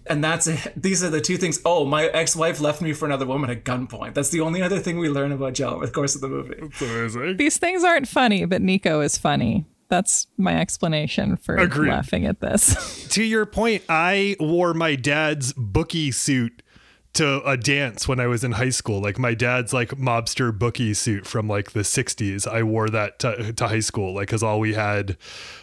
[0.06, 0.72] And that's it.
[0.76, 1.60] These are the two things.
[1.64, 4.14] Oh, my ex-wife left me for another woman at gunpoint.
[4.14, 6.56] That's the only other thing we learn about Joe over the course of the movie.
[6.58, 7.36] It's amazing.
[7.36, 9.64] These things aren't funny, but Nico is funny.
[9.92, 11.90] That's my explanation for Agreed.
[11.90, 13.06] laughing at this.
[13.10, 16.62] to your point, I wore my dad's bookie suit
[17.12, 19.02] to a dance when I was in high school.
[19.02, 22.50] Like my dad's like mobster bookie suit from like the 60s.
[22.50, 25.18] I wore that to, to high school, like, because all we had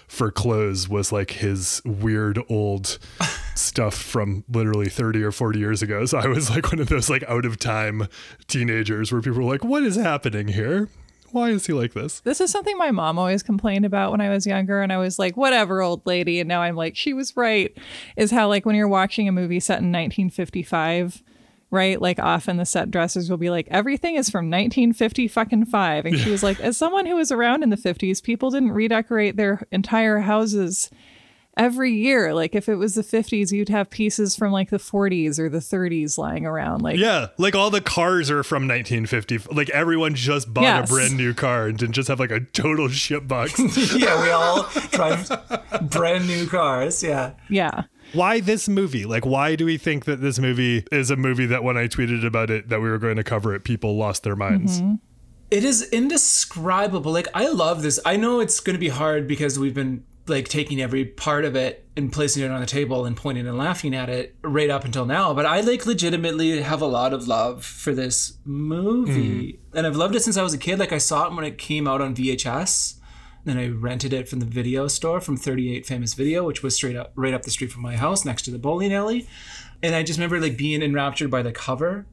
[0.08, 3.00] for clothes was like his weird old
[3.56, 6.06] stuff from literally 30 or 40 years ago.
[6.06, 8.08] So I was like one of those like out of time
[8.46, 10.88] teenagers where people were like, what is happening here?
[11.32, 12.20] Why is he like this?
[12.22, 15.20] This is something my mom always complained about when I was younger, and I was
[15.20, 16.40] like, whatever, old lady.
[16.40, 17.76] And now I'm like, she was right.
[18.16, 21.24] Is how, like, when you're watching a movie set in 1955,
[21.72, 22.02] right?
[22.02, 26.06] Like, often the set dressers will be like, everything is from 1950 fucking five.
[26.06, 29.36] And she was like, as someone who was around in the 50s, people didn't redecorate
[29.36, 30.90] their entire houses
[31.60, 32.34] every year.
[32.34, 35.60] Like, if it was the 50s, you'd have pieces from like the 40s or the
[35.60, 36.82] 30s lying around.
[36.82, 39.54] Like, Yeah, like all the cars are from 1950.
[39.54, 40.90] Like everyone just bought Yes.
[40.90, 43.60] a brand new car and didn't just have like a total shit box.
[43.96, 45.30] yeah, we all drive
[45.92, 47.04] brand new cars.
[47.04, 47.34] Yeah.
[47.50, 47.84] Yeah.
[48.14, 49.06] why this movie?
[49.06, 52.26] Like, why do we think that this movie is a movie that when I tweeted
[52.26, 54.82] about it that we were going to cover it, people lost their minds?
[54.82, 54.96] Mm-hmm.
[55.52, 57.12] It is indescribable.
[57.12, 58.00] Like I love this.
[58.06, 61.56] I know it's going to be hard because we've been like taking every part of
[61.56, 64.86] it and placing it on the table and pointing and laughing at it right up
[64.86, 65.34] until now.
[65.34, 69.78] But I like legitimately have a lot of love for this movie, mm.
[69.78, 70.80] and I've loved it since I was a kid.
[70.80, 72.96] Like I saw it when it came out on VHS.
[73.46, 76.96] Then I rented it from the video store from 38 Famous Video, which was straight
[76.96, 79.28] up right up the street from my house next to the bowling alley.
[79.82, 82.06] And I just remember like being enraptured by the cover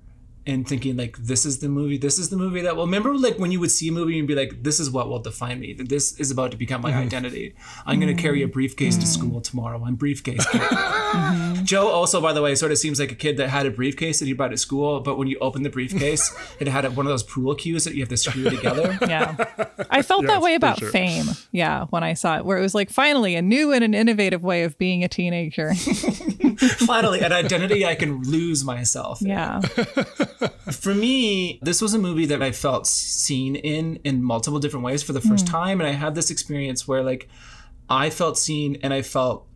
[0.47, 3.37] and thinking like this is the movie this is the movie that will remember like
[3.39, 5.73] when you would see a movie and be like this is what will define me
[5.73, 7.01] this is about to become my mm-hmm.
[7.01, 7.55] identity
[7.85, 9.03] i'm going to carry a briefcase mm-hmm.
[9.03, 11.65] to school tomorrow i'm briefcase mm-hmm.
[11.65, 14.21] joe also by the way sort of seems like a kid that had a briefcase
[14.21, 17.11] that he brought to school but when you open the briefcase it had one of
[17.11, 19.35] those pool cues that you have to screw together yeah
[19.91, 20.91] i felt yes, that way about sure.
[20.91, 23.95] fame yeah when i saw it where it was like finally a new and an
[23.95, 25.75] innovative way of being a teenager
[26.87, 29.61] finally an identity i can lose myself yeah
[30.71, 35.03] for me, this was a movie that I felt seen in in multiple different ways
[35.03, 35.51] for the first mm.
[35.51, 37.29] time, and I had this experience where like
[37.89, 39.47] I felt seen and I felt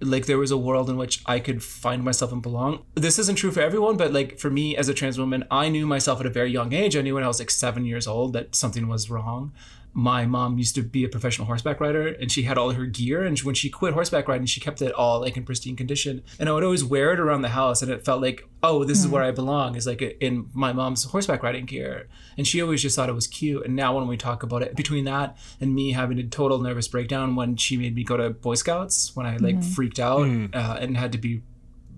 [0.00, 2.84] like there was a world in which I could find myself and belong.
[2.94, 5.86] This isn't true for everyone, but like for me as a trans woman, I knew
[5.86, 6.96] myself at a very young age.
[6.96, 9.52] I knew when I was like seven years old that something was wrong
[9.92, 13.24] my mom used to be a professional horseback rider and she had all her gear
[13.24, 16.48] and when she quit horseback riding she kept it all like in pristine condition and
[16.48, 19.06] i would always wear it around the house and it felt like oh this mm.
[19.06, 22.82] is where i belong is like in my mom's horseback riding gear and she always
[22.82, 25.74] just thought it was cute and now when we talk about it between that and
[25.74, 29.26] me having a total nervous breakdown when she made me go to boy scouts when
[29.26, 29.64] i like mm.
[29.74, 30.54] freaked out mm.
[30.54, 31.42] uh, and had to be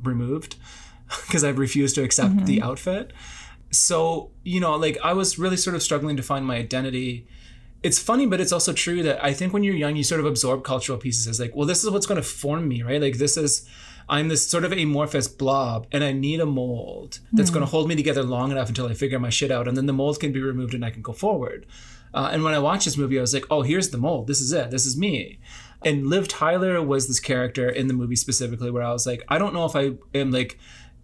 [0.02, 0.56] removed
[1.26, 2.44] because i refused to accept mm-hmm.
[2.46, 3.12] the outfit
[3.70, 7.26] so you know like i was really sort of struggling to find my identity
[7.82, 10.26] it's funny, but it's also true that I think when you're young, you sort of
[10.26, 13.00] absorb cultural pieces as like, well, this is what's going to form me, right?
[13.00, 13.68] Like this is,
[14.08, 17.54] I'm this sort of amorphous blob, and I need a mold that's mm.
[17.54, 19.86] going to hold me together long enough until I figure my shit out, and then
[19.86, 21.64] the mold can be removed and I can go forward.
[22.12, 24.26] Uh, and when I watched this movie, I was like, oh, here's the mold.
[24.26, 24.70] This is it.
[24.70, 25.38] This is me.
[25.84, 29.38] And Liv Tyler was this character in the movie specifically where I was like, I
[29.38, 30.58] don't know if I am like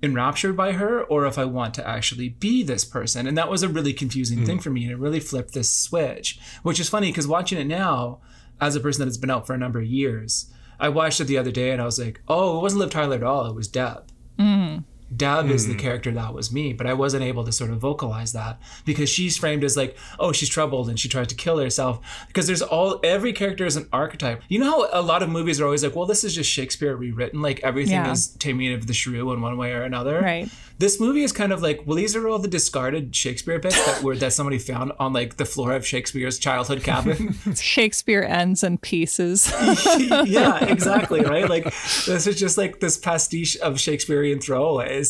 [0.06, 3.26] enraptured by her or if I want to actually be this person.
[3.26, 4.46] And that was a really confusing mm.
[4.46, 4.84] thing for me.
[4.84, 8.20] And it really flipped this switch, which is funny because watching it now,
[8.60, 11.24] as a person that has been out for a number of years, I watched it
[11.24, 13.46] the other day and I was like, oh, it wasn't Liv Tyler at all.
[13.46, 14.10] It was Deb.
[14.38, 14.84] Mm.
[15.14, 15.50] Deb mm.
[15.50, 15.78] is the hmm.
[15.78, 19.36] character that was me, but I wasn't able to sort of vocalize that because she's
[19.36, 22.00] framed as like, oh, she's troubled and she tries to kill herself.
[22.26, 24.42] Because there's all every character is an archetype.
[24.48, 26.96] You know how a lot of movies are always like, well, this is just Shakespeare
[26.96, 28.10] rewritten, like everything yeah.
[28.10, 30.20] is Taming of the Shrew in one way or another.
[30.20, 30.48] Right.
[30.78, 34.02] This movie is kind of like, well, these are all the discarded Shakespeare bits that
[34.02, 37.34] were that somebody found on like the floor of Shakespeare's childhood cabin.
[37.54, 39.50] Shakespeare ends in pieces.
[40.26, 41.22] yeah, exactly.
[41.22, 41.48] Right.
[41.48, 44.40] Like this is just like this pastiche of Shakespearean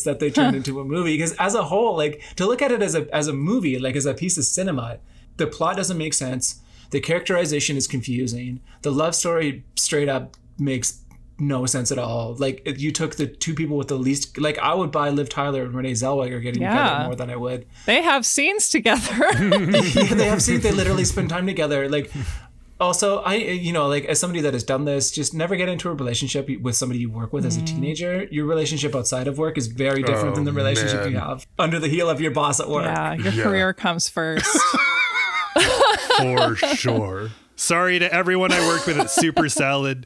[0.03, 1.15] that they turned into a movie.
[1.15, 3.95] Because as a whole, like to look at it as a as a movie, like
[3.95, 4.99] as a piece of cinema,
[5.37, 6.61] the plot doesn't make sense.
[6.91, 8.61] The characterization is confusing.
[8.81, 11.01] The love story straight up makes
[11.39, 12.35] no sense at all.
[12.35, 14.37] Like you took the two people with the least.
[14.37, 16.71] Like I would buy Liv Tyler and Renee Zellweger getting yeah.
[16.71, 17.65] together more than I would.
[17.85, 19.17] They have scenes together.
[19.39, 20.63] yeah, they have scenes.
[20.63, 21.89] They literally spend time together.
[21.89, 22.11] Like
[22.79, 25.89] also i you know like as somebody that has done this just never get into
[25.89, 27.47] a relationship with somebody you work with mm.
[27.47, 27.67] as a mm.
[27.67, 31.11] teenager your relationship outside of work is very different oh, than the relationship man.
[31.11, 33.43] you have under the heel of your boss at work yeah your yeah.
[33.43, 34.45] career comes first
[36.17, 40.05] for sure sorry to everyone i worked with at Souper salad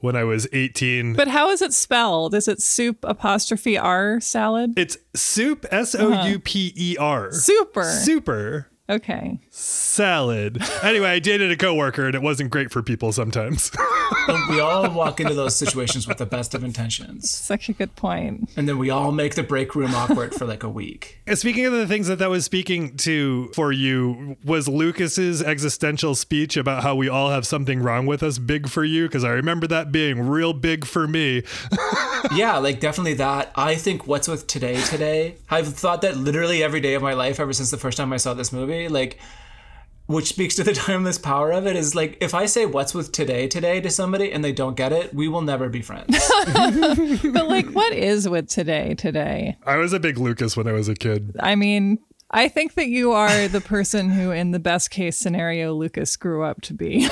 [0.00, 1.12] when I was 18.
[1.12, 2.34] But how is it spelled?
[2.34, 4.72] Is it soup apostrophe R salad?
[4.78, 7.30] It's soup, S O U P E R.
[7.32, 7.84] Super.
[7.84, 8.70] Super.
[8.88, 9.38] Okay.
[9.60, 10.62] Salad.
[10.82, 13.70] Anyway, I dated a coworker and it wasn't great for people sometimes.
[14.48, 17.30] we all walk into those situations with the best of intentions.
[17.30, 18.48] Such a good point.
[18.56, 21.20] And then we all make the break room awkward for like a week.
[21.34, 26.56] Speaking of the things that that was speaking to for you, was Lucas's existential speech
[26.56, 29.06] about how we all have something wrong with us big for you?
[29.06, 31.42] Because I remember that being real big for me.
[32.34, 33.52] yeah, like definitely that.
[33.56, 35.36] I think what's with today today.
[35.50, 38.16] I've thought that literally every day of my life ever since the first time I
[38.16, 38.88] saw this movie.
[38.88, 39.18] Like
[40.10, 43.12] which speaks to the timeless power of it is like if I say what's with
[43.12, 46.08] today today to somebody and they don't get it, we will never be friends.
[46.52, 49.56] but like what is with today today?
[49.64, 51.36] I was a big Lucas when I was a kid.
[51.38, 51.98] I mean,
[52.32, 56.42] I think that you are the person who in the best case scenario Lucas grew
[56.42, 57.06] up to be.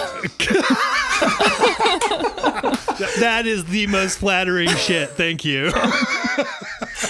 [3.21, 5.11] that is the most flattering shit.
[5.11, 5.73] Thank you.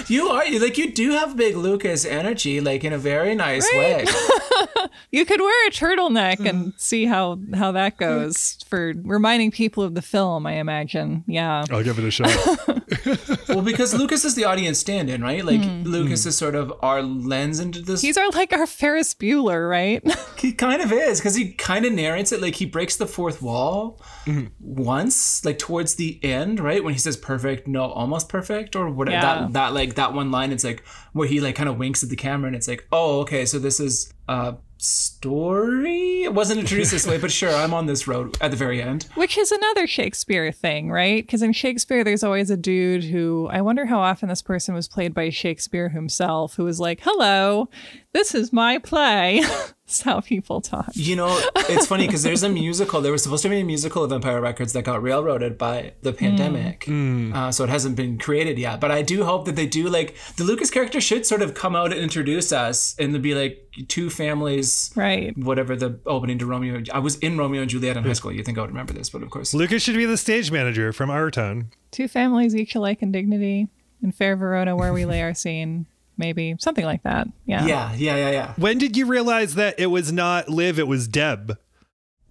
[0.09, 3.69] You are you like you do have big Lucas energy, like in a very nice
[3.75, 4.07] right?
[4.07, 4.87] way.
[5.11, 6.81] you could wear a turtleneck and mm.
[6.81, 10.47] see how how that goes for reminding people of the film.
[10.47, 11.25] I imagine.
[11.27, 13.49] Yeah, oh, I'll give it a shot.
[13.49, 15.45] well, because Lucas is the audience stand-in, right?
[15.45, 15.85] Like mm.
[15.85, 16.29] Lucas mm.
[16.29, 18.01] is sort of our lens into this.
[18.01, 20.03] He's our like our Ferris Bueller, right?
[20.39, 23.43] he kind of is because he kind of narrates it like he breaks the fourth
[23.43, 24.47] wall mm-hmm.
[24.61, 29.17] once, like towards the end, right when he says "perfect," no, almost perfect, or whatever.
[29.17, 29.35] Yeah.
[29.39, 30.51] That that like that one line.
[30.51, 30.83] It's like
[31.13, 33.59] where he like kind of winks at the camera, and it's like, oh, okay, so
[33.59, 36.22] this is a story.
[36.22, 39.05] It wasn't introduced this way, but sure, I'm on this road at the very end.
[39.14, 41.24] Which is another Shakespeare thing, right?
[41.24, 44.89] Because in Shakespeare, there's always a dude who I wonder how often this person was
[44.89, 47.68] played by Shakespeare himself, who was like, "Hello,
[48.12, 49.43] this is my play."
[49.89, 50.91] That's how people talk.
[50.93, 53.01] You know, it's funny because there's a musical.
[53.01, 56.12] There was supposed to be a musical of Empire Records that got railroaded by the
[56.12, 56.85] pandemic.
[56.87, 58.81] Uh, so it hasn't been created yet.
[58.81, 61.74] But I do hope that they do like the Lucas character should sort of come
[61.74, 64.91] out and introduce us and to be like two families.
[64.95, 65.37] Right.
[65.37, 66.83] Whatever the opening to Romeo.
[66.93, 68.33] I was in Romeo and Juliet in high school.
[68.33, 69.55] You think I would remember this, but of course.
[69.55, 71.70] Lucas should be the stage manager from our town.
[71.91, 73.68] Two families, each alike in dignity.
[74.03, 75.87] In fair Verona, where we lay our scene.
[76.16, 77.29] Maybe something like that.
[77.47, 77.64] Yeah.
[77.64, 78.55] Yeah, yeah, yeah, yeah.
[78.57, 81.57] When did you realize that it was not Liv, it was Deb?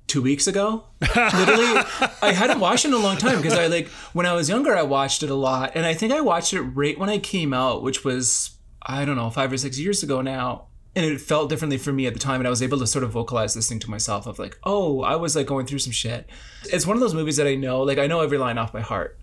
[0.08, 0.86] two weeks ago.
[1.02, 1.84] Literally,
[2.22, 4.76] I hadn't watched it in a long time because I like when I was younger,
[4.76, 7.54] I watched it a lot, and I think I watched it right when I came
[7.54, 10.68] out, which was I don't know five or six years ago now.
[10.98, 13.04] And it felt differently for me at the time, and I was able to sort
[13.04, 15.94] of vocalize this thing to myself of like, oh, I was like going through some
[15.94, 16.28] shit.
[16.74, 18.82] It's one of those movies that I know, like I know every line off by
[18.82, 19.18] heart.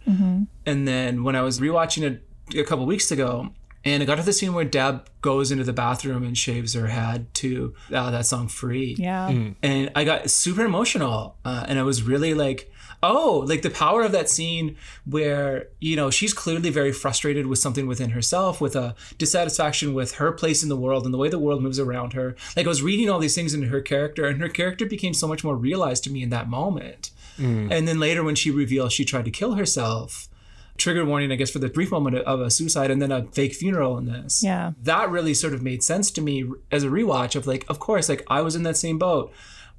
[0.65, 2.23] And then when I was rewatching it
[2.57, 3.51] a couple weeks ago,
[3.85, 6.87] and I got to the scene where Deb goes into the bathroom and shaves her
[6.87, 9.29] head to uh, that song "Free." Yeah.
[9.63, 12.71] and I got super emotional, uh, and I was really like,
[13.05, 17.59] oh, like the power of that scene where you know she's clearly very frustrated with
[17.59, 21.29] something within herself, with a dissatisfaction with her place in the world and the way
[21.29, 22.35] the world moves around her.
[22.57, 25.29] Like I was reading all these things into her character, and her character became so
[25.29, 27.11] much more realized to me in that moment.
[27.39, 27.71] Mm.
[27.71, 30.29] And then later, when she reveals she tried to kill herself.
[30.77, 33.55] Trigger warning, I guess, for the brief moment of a suicide and then a fake
[33.55, 34.73] funeral in this Yeah.
[34.83, 38.09] that really sort of made sense to me as a rewatch of like of course
[38.09, 39.33] like i was in that same boat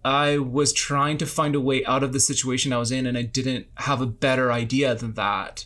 [0.06, 3.18] i was trying to find a way out of the situation i was in and
[3.18, 5.66] i didn't have a better idea than that.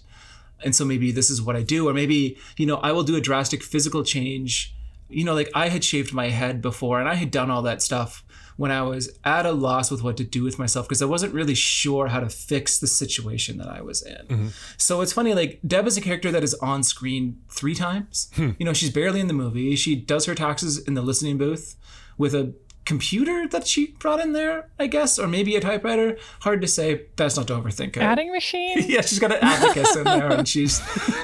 [0.62, 3.16] And so maybe this is what i do or maybe you know i will do
[3.16, 4.76] a drastic physical change.
[5.10, 7.82] You know like i had shaved my head before and i had done all that
[7.82, 8.24] stuff
[8.58, 11.34] when i was at a loss with what to do with myself because i wasn't
[11.34, 14.26] really sure how to fix the situation that i was in.
[14.28, 14.48] Mm-hmm.
[14.78, 18.30] So it's funny, like Deb is a character that is on screen three times.
[18.36, 18.52] Hmm.
[18.60, 19.76] You know, she's barely in the movie.
[19.76, 21.76] She does her taxes in the listening booth
[22.18, 22.54] with a
[22.90, 26.18] computer that she brought in there, I guess, or maybe a typewriter.
[26.42, 27.06] Hard to say.
[27.16, 27.98] Best not to overthink it.
[27.98, 28.84] Adding machine.
[28.88, 30.82] yeah, she's got an abacus in there, and she's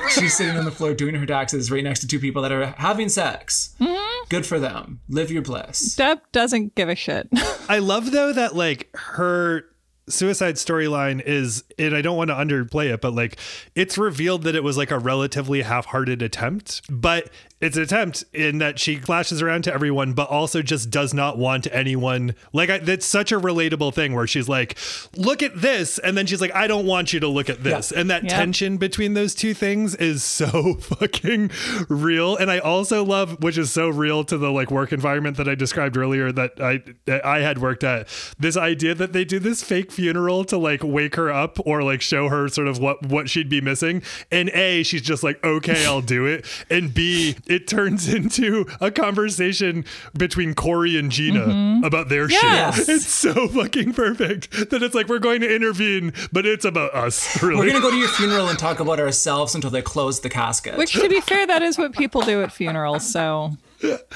[0.09, 2.67] she's sitting on the floor doing her taxes right next to two people that are
[2.77, 3.75] having sex.
[3.81, 4.25] Mm-hmm.
[4.29, 5.01] Good for them.
[5.09, 5.95] Live your bliss.
[5.95, 7.27] Deb doesn't give a shit.
[7.69, 9.65] I love though that like her
[10.07, 13.37] suicide storyline is and I don't want to underplay it, but like
[13.73, 17.29] it's revealed that it was like a relatively half-hearted attempt, but
[17.65, 21.37] it's an attempt in that she flashes around to everyone, but also just does not
[21.37, 22.35] want anyone.
[22.53, 24.77] Like I, that's such a relatable thing where she's like,
[25.15, 27.91] "Look at this," and then she's like, "I don't want you to look at this,"
[27.91, 28.29] and that Yeah.
[28.37, 31.51] tension between those two things is so fucking
[31.89, 32.35] real.
[32.37, 35.55] And I also love, which is so real to the like work environment that I
[35.55, 38.07] described earlier that I that I had worked at,
[38.39, 42.01] this idea that they do this fake funeral to like wake her up or like
[42.01, 44.01] show her sort of what what she'd be missing.
[44.31, 46.45] And A, she's just like, okay, I'll do it.
[46.69, 49.85] And B, it turns into a conversation
[50.17, 51.83] between Corey and Gina mm-hmm.
[51.83, 52.77] about their Yes.
[52.77, 52.89] shit.
[52.89, 57.15] It's so fucking perfect that it's like we're going to intervene, but it's about us.
[57.45, 57.67] Really.
[57.67, 60.77] We're gonna go to your funeral and talk about ourselves until they close the casket.
[60.77, 63.07] Which, to be fair, that is what people do at funerals.
[63.07, 63.74] So Yeah.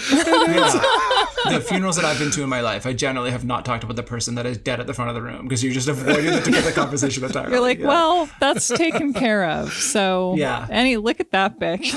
[1.49, 3.95] the funerals that I've been to in my life, I generally have not talked about
[3.95, 6.26] the person that is dead at the front of the room because you're just avoiding
[6.26, 7.51] the, the conversation entirely.
[7.51, 7.88] you're like, Yeah.
[7.88, 9.74] well, that's taken care of.
[9.74, 10.67] So Yeah.
[10.70, 11.93] Any look at that bitch.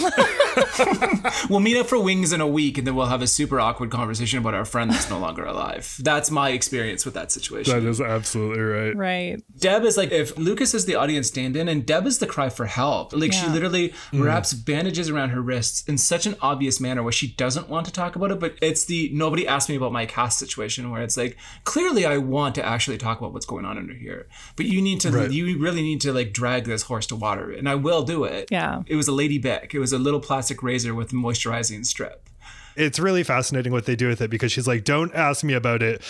[1.50, 3.90] we'll meet up for wings in a week and then we'll have a super awkward
[3.90, 5.96] conversation about our friend that's no longer alive.
[6.00, 7.74] That's my experience with that situation.
[7.74, 8.96] That is absolutely right.
[8.96, 9.42] right.
[9.58, 12.66] Deb is like if Lucas is the audience stand-in and Deb is the cry for
[12.66, 13.12] help.
[13.12, 13.52] Like she Yeah.
[13.52, 14.24] literally mm.
[14.24, 17.92] wraps bandages around her wrists in such an obvious manner where she doesn't want to
[17.92, 21.16] talk about it, but it's the nobody asked me about my cast situation where it's
[21.16, 24.26] like clearly I want to actually talk about what's going on under here.
[24.56, 25.30] But you need to Right.
[25.30, 28.48] you really need to like drag this horse to water and I will do it.
[28.50, 28.82] Yeah.
[28.86, 29.72] It was a lady Bic.
[29.74, 32.28] It was a little plastic razor with moisturizing strip.
[32.74, 35.82] It's really fascinating what they do with it because she's like, don't ask me about
[35.82, 36.00] it.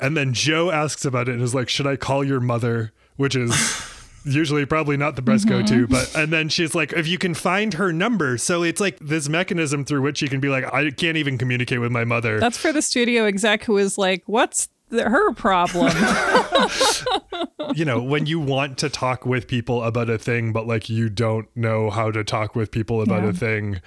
[0.00, 2.92] And then Joe asks about it and is like, should I call your mother?
[3.16, 3.50] Which is
[4.24, 5.86] usually probably not the best go to.
[5.86, 5.92] Mm-hmm.
[5.92, 8.38] But, and then she's like, if you can find her number.
[8.38, 11.80] So it's like this mechanism through which you can be like, I can't even communicate
[11.80, 12.38] with my mother.
[12.40, 15.92] That's for the studio exec who is like, what's the, her problem?
[17.74, 21.08] you know, when you want to talk with people about a thing, but like you
[21.08, 23.30] don't know how to talk with people about Yeah.
[23.30, 23.80] a thing,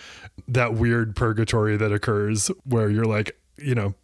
[0.48, 3.96] that weird purgatory that occurs where you're like, you know,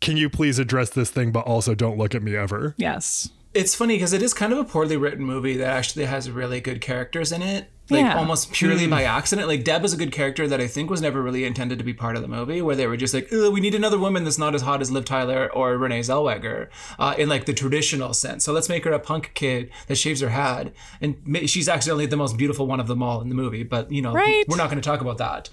[0.00, 2.74] can you please address this thing, but also don't look at me ever?
[2.76, 3.30] Yes.
[3.54, 6.60] It's funny because it is kind of a poorly written movie that actually has really
[6.60, 7.70] good characters in it.
[7.90, 8.16] Like Yeah.
[8.16, 9.46] almost purely by accident.
[9.46, 11.92] Like Deb is a good character that I think was never really intended to be
[11.92, 14.38] part of the movie, where they were just like, Ugh, we need another woman that's
[14.38, 18.42] not as hot as Liv Tyler or Renee Zellweger, uh, in like the traditional sense.
[18.42, 22.06] So let's make her a punk kid that shaves her head, and ma- she's accidentally
[22.06, 23.62] the most beautiful one of them all in the movie.
[23.64, 24.44] But you know, Right.
[24.48, 25.50] we're not going to talk about that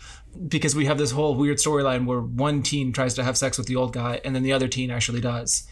[0.47, 3.67] because we have this whole weird storyline where one teen tries to have sex with
[3.67, 5.67] the old guy, and then the other teen actually does,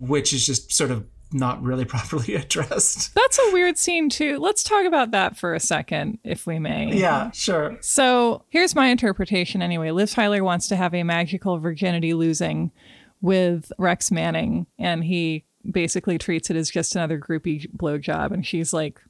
[0.00, 3.14] which is just sort of not really properly addressed.
[3.14, 4.38] That's a weird scene, too.
[4.38, 6.94] Let's talk about that for a second, if we may.
[6.94, 7.78] Yeah, sure.
[7.80, 9.90] So here's my interpretation anyway.
[9.90, 12.70] Liv Tyler wants to have a magical virginity losing
[13.20, 18.32] with Rex Manning, and he basically treats it as just another groupie blowjob.
[18.32, 19.00] And she's like,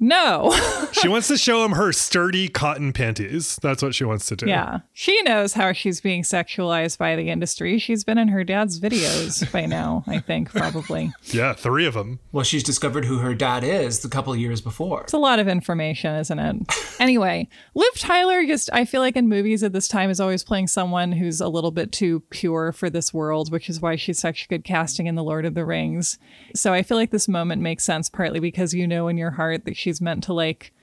[0.00, 0.50] no.
[0.92, 3.58] She wants to show him her sturdy cotton panties.
[3.62, 4.46] That's what she wants to do.
[4.46, 4.80] yeah.
[4.92, 7.78] She knows how she's being sexualized by the industry.
[7.78, 11.12] She's been in her dad's videos by now, I think, probably.
[11.32, 12.18] Yeah, three of them.
[12.32, 15.02] Well, she's discovered who her dad is a couple of years before.
[15.02, 16.56] It's a lot of information, isn't it?
[16.98, 20.66] anyway, Liv Tyler just, I feel like in movies at this time is always playing
[20.66, 24.48] someone who's a little bit too pure for this world, which is why she's such
[24.48, 26.18] good casting in The Lord of the Rings.
[26.54, 29.64] So I feel like this moment makes sense partly because you know in your heart
[29.66, 30.74] that she's meant to like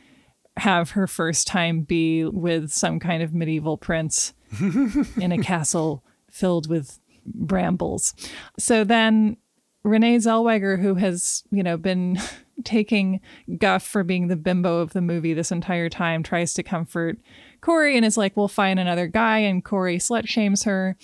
[0.58, 6.68] have her first time be with some kind of medieval prince in a castle filled
[6.68, 8.16] with brambles.
[8.58, 9.38] So then
[9.84, 12.20] Renee Zellweger, who has, you know, been
[12.64, 13.22] taking
[13.60, 17.20] guff for being the bimbo of the movie this entire time, tries to comfort
[17.62, 19.39] Corey and is like, we'll find another guy.
[19.39, 20.97] And Corey slut shames her.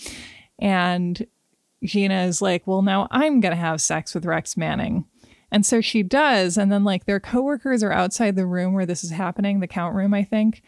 [0.60, 1.26] And
[1.84, 5.06] Gina is like, well, now I'm going to have sex with Rex Manning.
[5.54, 6.58] And so she does.
[6.58, 9.96] And then, like, their coworkers are outside the room where this is happening, the count
[9.96, 10.64] room, I think.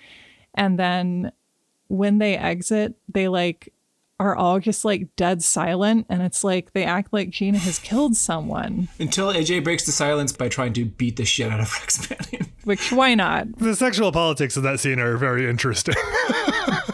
[0.53, 1.31] And then
[1.87, 3.73] when they exit, they like
[4.19, 6.05] are all just like dead silent.
[6.09, 10.31] And it's like they act like Gina has killed someone, Until AJ breaks the silence
[10.31, 12.51] by trying to beat the shit out of Rex Manning.
[12.63, 13.57] which why not?
[13.57, 15.95] The sexual politics of that scene are very interesting.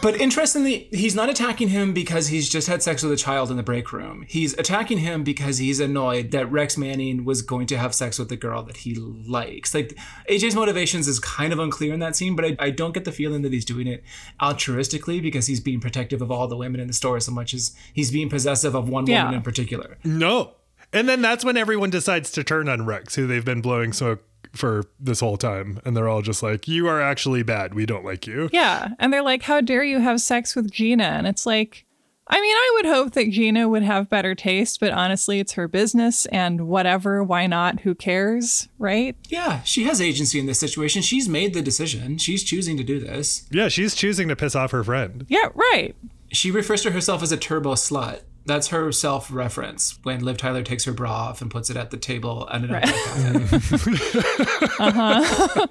[0.02, 3.56] But interestingly, he's not attacking him because he's just had sex with a child in
[3.56, 4.24] the break room.
[4.26, 8.28] He's attacking him because he's annoyed that Rex Manning was going to have sex with
[8.28, 9.74] the girl that he likes.
[9.74, 9.96] Like
[10.28, 13.12] AJ's motivations is kind of unclear in that scene, but I, I don't get the
[13.12, 14.02] feeling that he's doing it
[14.40, 17.74] altruistically because he's being protective of all the women in the store so much as
[17.92, 19.24] he's being possessive of one Yeah.
[19.24, 19.98] woman in particular.
[20.04, 20.54] no.
[20.94, 24.22] And then that's when everyone decides to turn on Rex, who they've been blowing smoke
[24.52, 25.80] for this whole time.
[25.86, 27.72] And they're all just like, you are actually bad.
[27.72, 28.50] We don't like you.
[28.52, 28.88] Yeah.
[28.98, 31.04] And they're like, how dare you have sex with Gina?
[31.04, 31.86] And it's like,
[32.28, 35.66] I mean, I would hope that Gina would have better taste, but honestly, it's her
[35.66, 37.24] business and whatever.
[37.24, 37.80] Why not?
[37.80, 38.68] Who cares?
[38.78, 39.16] Right?
[39.30, 41.00] Yeah, she has agency in this situation.
[41.00, 42.18] She's made the decision.
[42.18, 43.48] She's choosing to do this.
[43.50, 45.24] Yeah, she's choosing to piss off her friend.
[45.30, 45.96] Yeah, right.
[46.32, 48.22] She refers to herself as a turbo slut.
[48.44, 51.90] That's her self reference when Liv Tyler takes her bra off and puts it at
[51.90, 52.74] the table at an
[54.80, 55.66] uh-huh.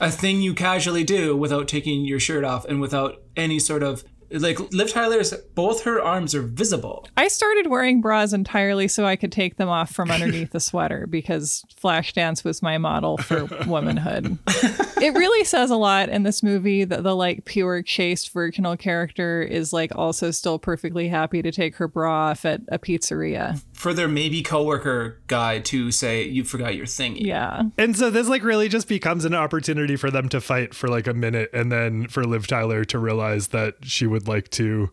[0.00, 4.02] A thing you casually do without taking your shirt off and without any sort of
[4.32, 7.06] like Liv Tyler's both her arms are visible.
[7.16, 11.06] I started wearing bras entirely so I could take them off from underneath the sweater
[11.06, 14.38] because Flashdance was my model for womanhood.
[14.46, 19.42] it really says a lot in this movie that the like pure chaste virginal character
[19.42, 23.60] is like also still perfectly happy to take her bra off at a pizzeria.
[23.82, 27.26] For their maybe coworker guy to say you forgot your thingy.
[27.26, 27.64] Yeah.
[27.76, 31.08] And so this like really just becomes an opportunity for them to fight for like
[31.08, 34.92] a minute and then for Liv Tyler to realize that she would like to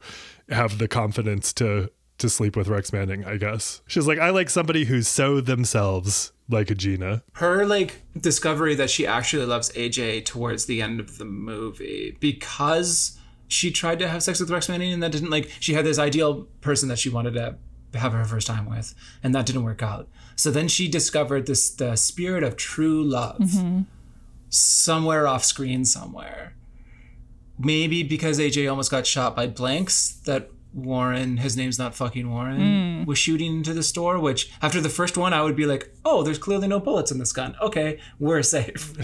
[0.50, 3.84] have the confidence to to sleep with Rex Manning, I guess.
[3.86, 7.22] She's like, I like somebody who's so themselves like a Gina.
[7.34, 13.20] her like discovery that she actually loves AJ towards the end of the movie because
[13.48, 16.00] she tried to have sex with Rex Manning and that didn't like she had this
[16.00, 17.56] ideal person that she wanted to
[17.96, 20.08] have her first time with and that didn't work out.
[20.36, 23.82] So then she discovered this the spirit of true love mm-hmm.
[24.50, 26.56] somewhere off screen somewhere.
[27.58, 33.02] Maybe because AJ almost got shot by blanks that Warren, his name's not fucking Warren,
[33.02, 33.06] hmm.
[33.06, 36.24] was shooting into the store, which after the first one, I would be like, oh,
[36.24, 37.56] there's clearly no bullets in this gun.
[37.62, 38.94] Okay, we're safe.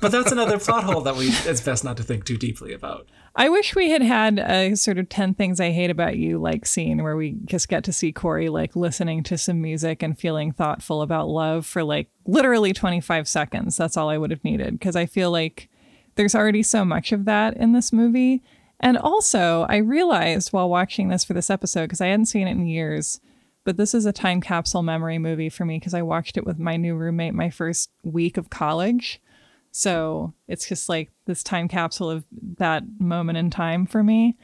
[0.00, 3.08] but that's another plot hole that we it's best not to think too deeply about.
[3.36, 6.66] I wish we had had a sort of 10 things I hate about you like
[6.66, 10.52] scene where we just get to see Corey like listening to some music and feeling
[10.52, 13.76] thoughtful about love for like literally 25 seconds.
[13.76, 15.68] That's all I would have needed because I feel like
[16.14, 18.42] there's already so much of that in this movie.
[18.80, 22.52] And also, I realized while watching this for this episode, because I hadn't seen it
[22.52, 23.20] in years,
[23.64, 26.58] but this is a time capsule memory movie for me because I watched it with
[26.58, 29.20] my new roommate my first week of college.
[29.70, 32.24] So it's just like this time capsule of
[32.58, 34.36] that moment in time for me.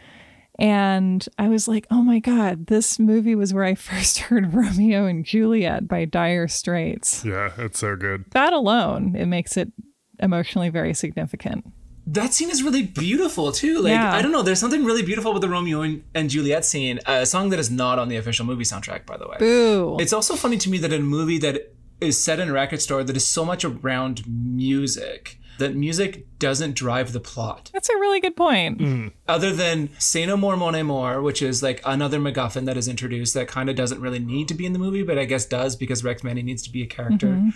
[0.59, 5.07] And I was like, oh my God, this movie was where I first heard Romeo
[5.07, 7.25] and Juliet by Dire Straits.
[7.25, 8.25] Yeah, it's so good.
[8.33, 9.73] That alone, it makes it
[10.19, 11.65] emotionally very significant.
[12.07, 13.81] That scene is really beautiful too.
[13.81, 14.13] Like Yeah.
[14.13, 16.99] I don't know, there's something really beautiful with the Romeo and, and Juliet scene.
[17.07, 19.37] A song that is not on the official movie soundtrack, by the way.
[19.39, 19.97] Boo.
[20.01, 22.81] It's also funny to me that in a movie that is set in a record
[22.81, 27.71] store that is so much around music, that music doesn't drive the plot.
[27.73, 28.79] That's a really good point.
[28.79, 29.13] Mm.
[29.29, 33.35] Other than Say No More Mon Amour, which is like another MacGuffin that is introduced
[33.35, 35.77] that kind of doesn't really need to be in the movie, but I guess does
[35.77, 37.51] because Rex Manning needs to be a character, mm-hmm.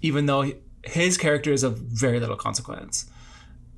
[0.00, 0.52] even though
[0.84, 3.10] his character is of very little consequence.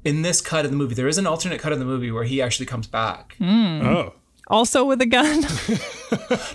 [0.05, 2.25] In this cut of the movie, there is an alternate cut of the movie where
[2.25, 3.37] he actually comes back.
[3.39, 3.81] Hmm.
[3.83, 4.15] Oh.
[4.49, 5.45] Also with a gun.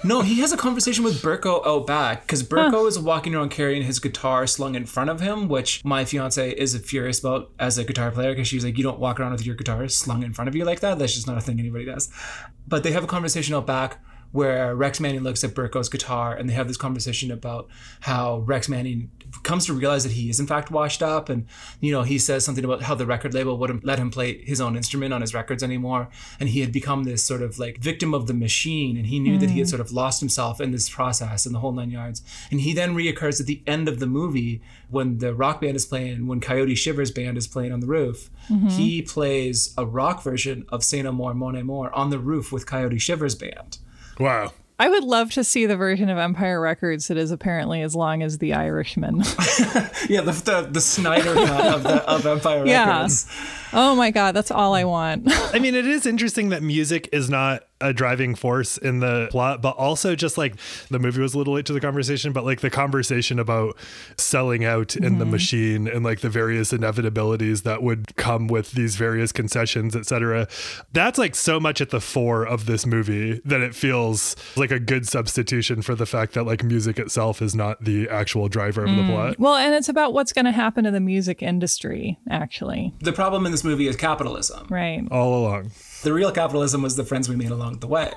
[0.03, 3.81] No, he has a conversation with Berko out back because Berko is walking around carrying
[3.83, 7.83] his guitar slung in front of him, which my fiance is furious about as a
[7.83, 10.47] guitar player because she's like, you don't walk around with your guitar slung in front
[10.47, 10.99] of you like that.
[10.99, 12.09] That's just not a thing anybody does.
[12.67, 13.99] But they have a conversation out back
[14.32, 17.67] where Rex Manning looks at Berko's guitar and they have this conversation about
[18.01, 19.09] how Rex Manning
[19.43, 21.30] comes to realize that he is in fact washed up.
[21.30, 21.45] And
[21.80, 24.61] you know he says something about how the record label wouldn't let him play his
[24.61, 26.09] own instrument on his records anymore.
[26.39, 28.97] And he had become this sort of like victim of the machine.
[28.97, 29.71] And he knew that he had mm.
[29.71, 32.21] sort of lost himself in this process and the whole nine yards.
[32.51, 35.86] And he then reoccurs at the end of the movie when the rock band is
[35.86, 38.30] playing when Coyote Shivers band is playing on the roof.
[38.49, 38.69] Mm-hmm.
[38.69, 42.65] He plays a rock version of Say No More Mon Amour on the roof with
[42.65, 43.80] Coyote Shivers band
[44.20, 44.53] Wow.
[44.80, 48.22] I would love to see the version of Empire Records that is apparently as long
[48.22, 49.18] as The Irishman.
[50.07, 52.97] yeah the, the, the Snyder cut of, the, of Empire Yeah.
[52.97, 53.28] Records
[53.74, 55.24] oh my God, that's all I want.
[55.53, 59.61] I mean, it is interesting that music is not a driving force in the plot,
[59.61, 60.55] but also just like
[60.89, 63.78] the movie was a little late to the conversation, but like the conversation about
[64.17, 65.32] selling out in the mm-hmm.
[65.32, 70.47] machine and like the various inevitabilities that would come with these various concessions, etc.
[70.93, 74.80] That's like so much at the fore of this movie that it feels like a
[74.80, 78.95] good substitution for the fact that like music itself is not the actual driver of
[78.95, 79.09] the mm.
[79.09, 79.39] plot.
[79.39, 82.93] well, and it's about what's going to happen to the music industry, actually.
[83.01, 84.38] the problem in this movie is capitalism
[84.69, 85.03] Right.
[85.11, 85.71] All along.
[86.07, 88.13] The real capitalism was the friends we made along the way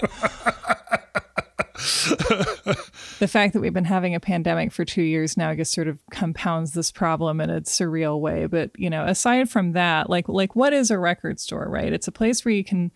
[3.18, 5.88] The fact that we've been having a pandemic for two years now, I guess, sort
[5.88, 8.47] of compounds this problem in a surreal way.
[8.47, 11.93] But you know, aside from that, like like what is a record store, right?
[11.93, 12.93] It's a place where you can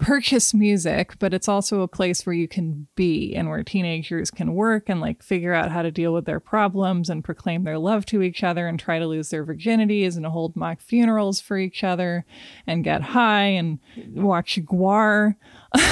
[0.00, 4.54] purchase music, but it's also a place where you can be and where teenagers can
[4.54, 8.06] work and like figure out how to deal with their problems and proclaim their love
[8.06, 11.84] to each other and try to lose their virginities and hold mock funerals for each
[11.84, 12.24] other
[12.66, 13.78] and get high and
[14.14, 15.36] watch GWAR.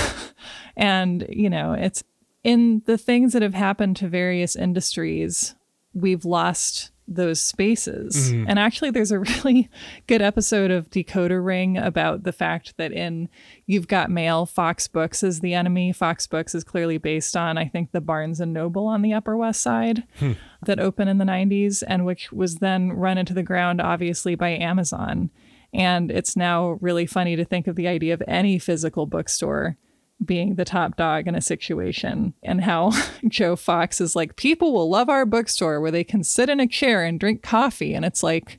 [0.76, 2.02] and, you know, it's
[2.42, 5.54] in the things that have happened to various industries,
[5.92, 8.32] we've lost those spaces.
[8.32, 8.44] Mm-hmm.
[8.48, 9.68] And actually, there's a really
[10.06, 13.28] good episode of Decoder Ring about the fact that in
[13.66, 15.92] You've Got Mail, Fox Books is the enemy.
[15.92, 19.36] Fox Books is clearly based on, I think, the Barnes and Noble on the Upper
[19.36, 20.32] West Side hmm.
[20.64, 24.50] that opened in the 90s and which was then run into the ground, obviously, by
[24.50, 25.30] Amazon.
[25.72, 29.76] And it's now really funny to think of the idea of any physical bookstore
[30.24, 32.92] being the top dog in a situation and how
[33.28, 36.66] Joe Fox is like, people will love our bookstore where they can sit in a
[36.66, 37.94] chair and drink coffee.
[37.94, 38.58] And it's like,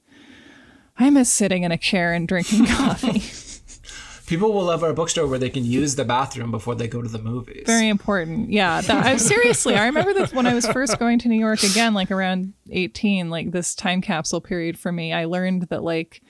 [0.97, 3.23] I miss sitting in a chair and drinking coffee.
[4.27, 7.09] people will love our bookstore where they can use the bathroom before they go to
[7.09, 8.51] the movies Very important.
[8.51, 8.81] Yeah.
[8.81, 11.93] That, I, seriously, I remember that when I was first going to New York again,
[11.93, 16.21] like around 18, like this time capsule period for me, I learned that like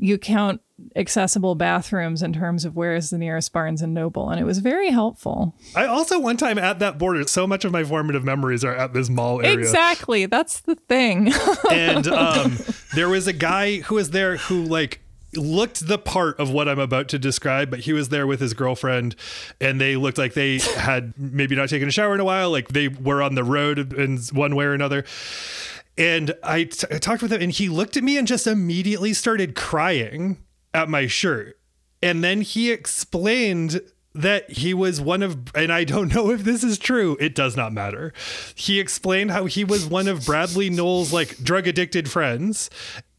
[0.00, 0.60] you count
[0.96, 4.30] accessible bathrooms in terms of where is the nearest Barnes and Noble.
[4.30, 5.54] And it was very helpful.
[5.76, 8.94] I also one time at that border, so much of my formative memories are at
[8.94, 9.58] this mall area.
[9.58, 10.26] Exactly.
[10.26, 11.32] That's the thing.
[11.70, 12.56] and um,
[12.94, 15.00] there was a guy who was there who like
[15.34, 18.54] looked the part of what I'm about to describe, but he was there with his
[18.54, 19.14] girlfriend
[19.60, 22.68] and they looked like they had maybe not taken a shower in a while, like
[22.68, 25.04] they were on the road in one way or another.
[26.00, 29.12] And I, t- I talked with him and he looked at me and just immediately
[29.12, 30.38] started crying
[30.74, 31.58] at my shirt.
[32.02, 33.82] And then he explained
[34.14, 37.56] that he was one of, and I don't know if this is true, it does
[37.56, 38.12] not matter.
[38.54, 42.70] He explained how he was one of Bradley Nowell's like drug addicted friends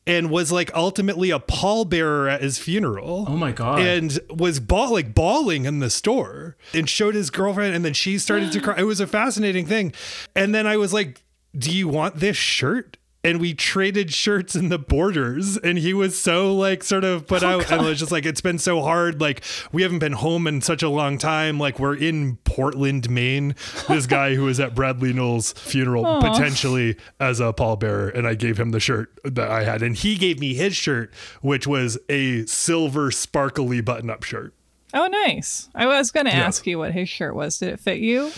[0.08, 3.26] and was like ultimately a pallbearer at his funeral.
[3.30, 7.76] oh my god And was bawl like bawling in the store and showed his girlfriend,
[7.76, 8.80] and then she started to cry.
[8.80, 9.94] It was a fascinating thing.
[10.36, 11.22] And then I was like,
[11.58, 12.98] Do you want this shirt?
[13.24, 15.56] and we traded shirts in the borders.
[15.56, 17.72] And he was so like sort of put Oh, out.
[17.72, 19.22] And it was just like it's been so hard.
[19.22, 21.60] Like we haven't been home in such a long time.
[21.60, 23.54] Like we're in portland maine.
[23.88, 28.12] This guy who was at Bradley Nowell's funeral potentially as a pallbearer.
[28.18, 29.84] And i gave him the shirt that i had.
[29.84, 34.56] And he gave me his shirt which was a silver sparkly button-up shirt.
[34.96, 35.70] Oh, nice.
[35.76, 37.60] I was going to ask you what his shirt was.
[37.60, 38.32] Did it fit you?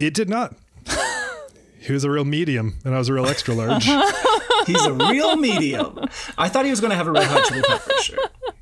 [0.00, 0.54] it did not
[1.82, 3.88] he was a real medium and i was a real extra large
[4.64, 5.98] He's a real medium.
[6.38, 8.20] I thought he was going to have a red hot chili pepper shirt.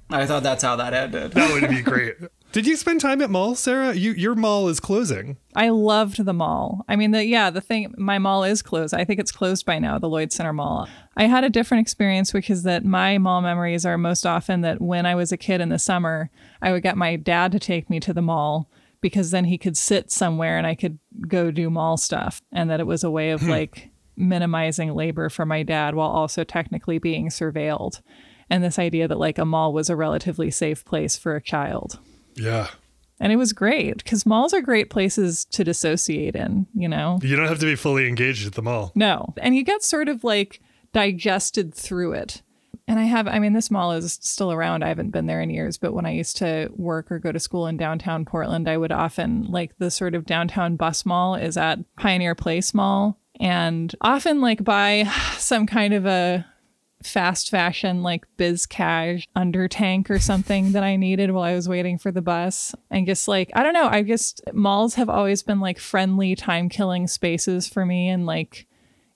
[0.09, 1.33] I thought that's how that ended.
[1.33, 2.17] that would be great
[2.53, 6.33] did you spend time at mall sarah you, your mall is closing I loved the
[6.33, 6.85] mall.
[6.89, 8.95] I mean, the yeah, the thing, my mall is closed.
[8.95, 10.89] I think it's closed by now, the Lloyd Center Mall.
[11.17, 14.81] I had a different experience, which is that my mall memories are most often that
[14.81, 16.31] when I was a kid in the summer,
[16.63, 18.71] I would get my dad to take me to the mall
[19.01, 22.43] because then he could sit somewhere and I could go do mall stuff.
[22.53, 23.51] And that it was a way of hmm.
[23.51, 28.03] like minimizing labor for my dad while also technically being surveilled.
[28.49, 31.99] And this idea that like a mall was a relatively safe place for a child.
[32.35, 32.69] yeah
[33.21, 37.19] And it was great because malls are great places to dissociate in, you know?
[37.23, 38.93] You don't have to be fully engaged at the mall.
[38.95, 39.35] No.
[39.39, 40.61] And you get sort of like
[40.93, 42.43] digested through it.
[42.91, 44.83] And I have, I mean, this mall is still around.
[44.83, 47.39] I haven't been there in years, but when I used to work or go to
[47.39, 51.57] school in downtown Portland, I would often, like, the sort of downtown bus mall is
[51.57, 53.17] at Pioneer Place Mall.
[53.39, 55.05] And often, like, buy
[55.39, 56.45] some kind of a
[57.05, 61.67] fast fashion like biz cash under tank or something that I needed while I was
[61.67, 62.75] waiting for the bus.
[62.91, 66.69] And just like, I don't know, I just malls have always been like friendly time
[66.69, 68.67] killing spaces for me and like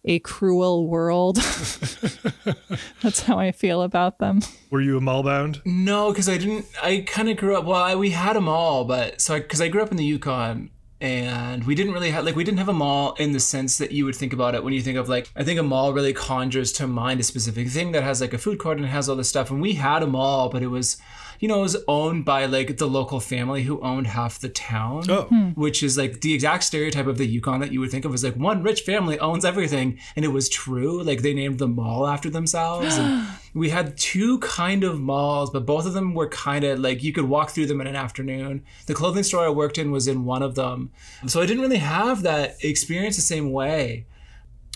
[0.05, 1.36] a cruel world.
[3.02, 4.40] That's how I feel about them.
[4.70, 5.62] Were you a mall bound?
[5.64, 6.66] No, because I didn't.
[6.82, 7.64] I kind of grew up.
[7.64, 10.70] Well, I, we had a mall, but so because I, grew up in the Yukon,
[11.00, 13.92] and we didn't really have like we didn't have a mall in the sense that
[13.92, 16.12] you would think about it when you think of like I think a mall really
[16.12, 19.16] conjures to mind a specific thing that has like a food court and has all
[19.16, 19.50] this stuff.
[19.50, 20.96] And we had a mall, but it was
[21.41, 25.05] you know, it was owned by like the local family who owned half the town,
[25.11, 25.22] Oh.
[25.24, 25.49] Hmm.
[25.51, 28.24] which is like the exact stereotype of the Yukon that you would think of as
[28.24, 29.99] like one rich family owns everything.
[30.16, 31.03] And it was true.
[31.03, 32.97] Like they named the mall after themselves.
[32.97, 37.03] And we had two kind of malls, but both of them were kind of like
[37.03, 38.62] you could walk through them in an afternoon.
[38.87, 40.91] The clothing store I worked in was in one of them.
[41.26, 44.07] So I didn't really have that experience the same way.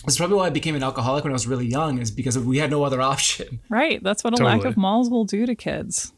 [0.05, 2.57] That's probably why I became an alcoholic when I was really young, is because we
[2.57, 3.59] had no other option.
[3.67, 4.01] Right.
[4.01, 6.13] That's what a lack of malls will do to kids.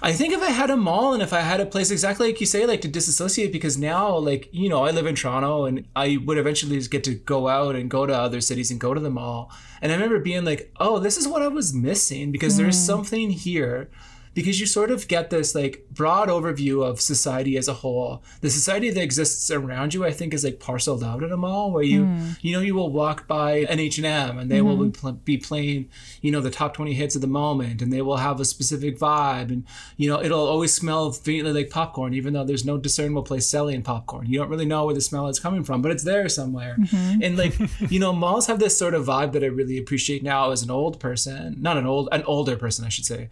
[0.00, 2.40] I think if I had a mall and if I had a place exactly like
[2.40, 5.86] you say, like to disassociate, because now, like, you know, I live in Toronto and
[5.96, 8.94] I would eventually just get to go out and go to other cities and go
[8.94, 9.50] to the mall.
[9.80, 12.86] And I remember being like, oh, this is what I was missing because there's hmm.
[12.86, 13.90] something here.
[14.34, 18.22] Because you sort of get this like broad overview of society as a whole.
[18.40, 21.70] The society that exists around you, I think, is like parceled out in a mall
[21.70, 22.30] where you, hmm.
[22.40, 25.12] you know, you will walk by an H and M and they will be, pl-
[25.12, 25.88] be playing,
[26.20, 28.98] you know, the top twenty hits of the moment, and they will have a specific
[28.98, 29.64] vibe, and
[29.96, 33.82] you know, it'll always smell faintly like popcorn, even though there's no discernible place selling
[33.82, 34.26] popcorn.
[34.26, 36.76] You don't really know where the smell is coming from, but it's there somewhere.
[36.78, 37.22] Mm-hmm.
[37.22, 37.54] And like,
[37.90, 40.70] you know, malls have this sort of vibe that I really appreciate now as an
[40.70, 43.28] old person, not an old, an older person, I should say.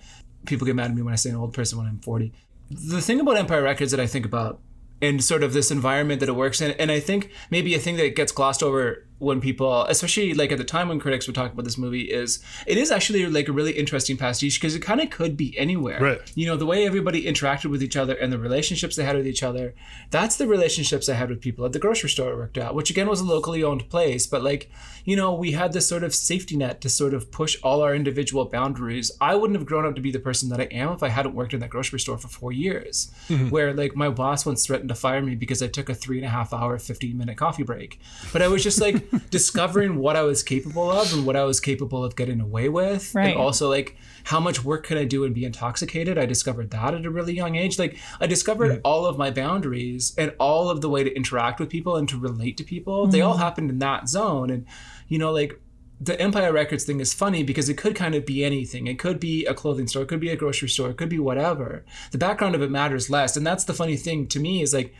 [0.46, 2.32] People get mad at me when I say an old person when I'm 40.
[2.70, 4.60] The thing about Empire Records that I think about
[5.02, 6.72] and sort of this environment that it works in.
[6.72, 10.56] And I think maybe a thing that gets glossed over when people, especially like at
[10.56, 13.52] the time when critics would talk about this movie, is it is actually like a
[13.52, 16.00] really interesting pastiche because it kind of could be anywhere.
[16.00, 16.32] Right.
[16.34, 19.26] You know, the way everybody interacted with each other and the relationships they had with
[19.26, 19.74] each other,
[20.10, 22.90] that's the relationships I had with people at the grocery store I worked at, which
[22.90, 24.26] again was a locally owned place.
[24.26, 24.70] But like,
[25.04, 27.94] you know, we had this sort of safety net to sort of push all our
[27.94, 29.12] individual boundaries.
[29.20, 31.34] I wouldn't have grown up to be the person that I am if I hadn't
[31.34, 33.50] worked in that grocery store for four years, mm-hmm.
[33.50, 36.26] where like my boss once threatened to fire me because I took a three and
[36.26, 38.00] a half hour, 15 minute coffee break.
[38.32, 41.60] But I was just like discovering what I was capable of and what I was
[41.60, 43.14] capable of getting away with.
[43.14, 43.30] Right.
[43.30, 46.18] And also like how much work could I do and be intoxicated?
[46.18, 47.78] I discovered that at a really young age.
[47.78, 48.80] Like I discovered mm.
[48.84, 52.18] all of my boundaries and all of the way to interact with people and to
[52.18, 53.06] relate to people.
[53.06, 53.42] They all mm-hmm.
[53.42, 54.50] happened in that zone.
[54.50, 54.66] And
[55.08, 55.60] you know, like
[56.00, 58.86] the Empire Records thing is funny because it could kind of be anything.
[58.86, 61.18] It could be a clothing store, it could be a grocery store, it could be
[61.18, 61.84] whatever.
[62.10, 63.36] The background of it matters less.
[63.36, 64.94] And that's the funny thing to me is like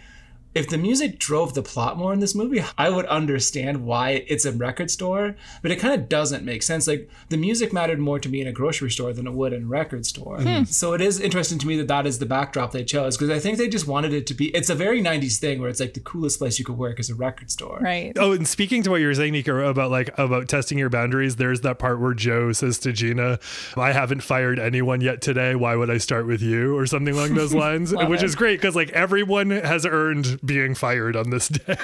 [0.52, 4.44] if the music drove the plot more in this movie, I would understand why it's
[4.44, 6.88] a record store, but it kind of doesn't make sense.
[6.88, 9.62] Like the music mattered more to me in a grocery store than it would in
[9.62, 10.40] a record store.
[10.40, 10.64] Hmm.
[10.64, 13.38] So it is interesting to me that that is the backdrop they chose because I
[13.38, 14.48] think they just wanted it to be.
[14.48, 17.10] It's a very '90s thing where it's like the coolest place you could work is
[17.10, 17.78] a record store.
[17.80, 18.12] Right.
[18.16, 21.36] Oh, and speaking to what you were saying, Nika, about like about testing your boundaries,
[21.36, 23.38] there's that part where Joe says to Gina,
[23.76, 25.54] "I haven't fired anyone yet today.
[25.54, 28.26] Why would I start with you?" or something along those lines, which it.
[28.26, 31.76] is great because like everyone has earned being fired on this day,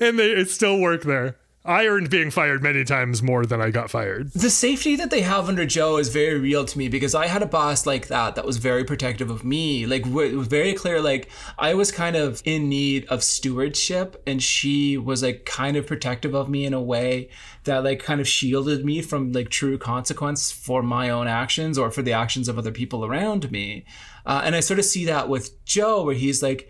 [0.00, 1.36] and they it still work there.
[1.66, 4.30] I earned being fired many times more than I got fired.
[4.32, 7.40] The safety that they have under Joe is very real to me because I had
[7.40, 9.86] a boss like that that was very protective of me.
[9.86, 14.42] Like, it was very clear, like, I was kind of in need of stewardship, and
[14.42, 17.30] she was, like, kind of protective of me in a way
[17.64, 21.90] that, like, kind of shielded me from, like, true consequence for my own actions or
[21.90, 23.86] for the actions of other people around me.
[24.26, 26.68] Uh, and I sort of see that with Joe, where he's like,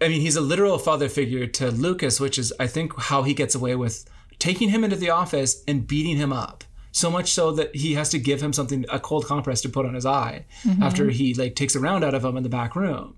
[0.00, 3.34] I mean, he's a literal father figure to Lucas, which is, I think, how he
[3.34, 6.64] gets away with taking him into the office and beating him up.
[6.92, 9.86] So much so that he has to give him something, a cold compress to put
[9.86, 10.82] on his eye mm-hmm.
[10.82, 13.16] after he like takes a round out of him in the back room,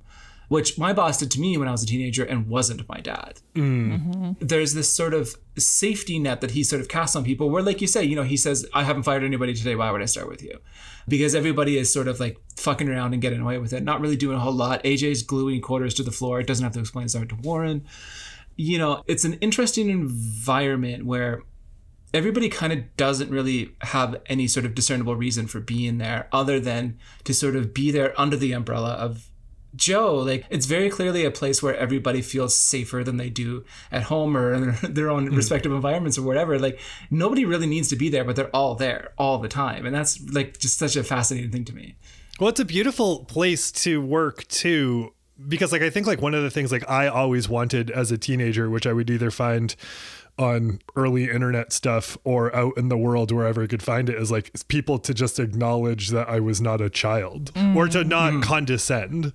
[0.51, 3.41] which my boss did to me when I was a teenager and wasn't my dad.
[3.55, 4.03] Mm.
[4.03, 4.47] Mm-hmm.
[4.47, 7.81] There's this sort of safety net that he sort of casts on people where, like
[7.81, 9.77] you say, you know, he says, I haven't fired anybody today.
[9.77, 10.59] Why would I start with you?
[11.07, 14.17] Because everybody is sort of like fucking around and getting away with it, not really
[14.17, 14.83] doing a whole lot.
[14.83, 16.41] AJ's gluing quarters to the floor.
[16.41, 17.87] It doesn't have to explain his art to Warren.
[18.57, 21.45] You know, it's an interesting environment where
[22.13, 26.59] everybody kind of doesn't really have any sort of discernible reason for being there other
[26.59, 29.30] than to sort of be there under the umbrella of
[29.75, 30.17] Joe.
[30.17, 34.37] Like it's very clearly a place where everybody feels safer than they do at home
[34.37, 35.37] or in their, their own hmm.
[35.37, 36.59] respective environments or whatever.
[36.59, 39.87] Like nobody really needs to be there, but they're all there all the time.
[39.87, 41.97] And that's like just such a fascinating thing to me.
[42.39, 45.13] Well, it's a beautiful place to work too,
[45.47, 48.19] because like I think like one of the things like I always wanted as a
[48.19, 49.75] teenager, which I would either find
[50.41, 54.31] on early internet stuff or out in the world wherever I could find it is
[54.31, 58.43] like people to just acknowledge that I was not a child or to not mm.
[58.43, 59.35] condescend.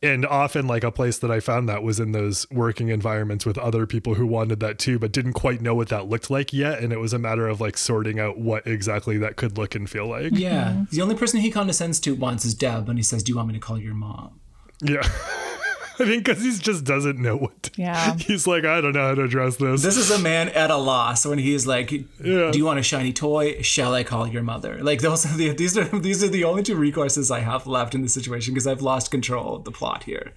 [0.00, 3.58] And often like a place that I found that was in those working environments with
[3.58, 6.78] other people who wanted that too, but didn't quite know what that looked like yet.
[6.78, 9.90] And it was a matter of like sorting out what exactly that could look and
[9.90, 10.32] feel like.
[10.34, 10.68] Yeah.
[10.68, 10.94] Mm-hmm.
[10.94, 13.48] The only person he condescends to once is Deb and he says, Do you want
[13.48, 14.40] me to call your mom?
[14.80, 15.02] Yeah.
[15.98, 17.62] I think because he just doesn't know what.
[17.64, 18.14] To, Yeah.
[18.18, 19.82] He's like, I don't know how to address this.
[19.82, 22.50] This is a man at a loss when he's like, Yeah.
[22.50, 23.60] "Do you want a shiny toy?
[23.62, 26.62] Shall I call your mother?" Like those are the these are these are the only
[26.62, 30.04] two recourses I have left in this situation because I've lost control of the plot
[30.04, 30.32] here.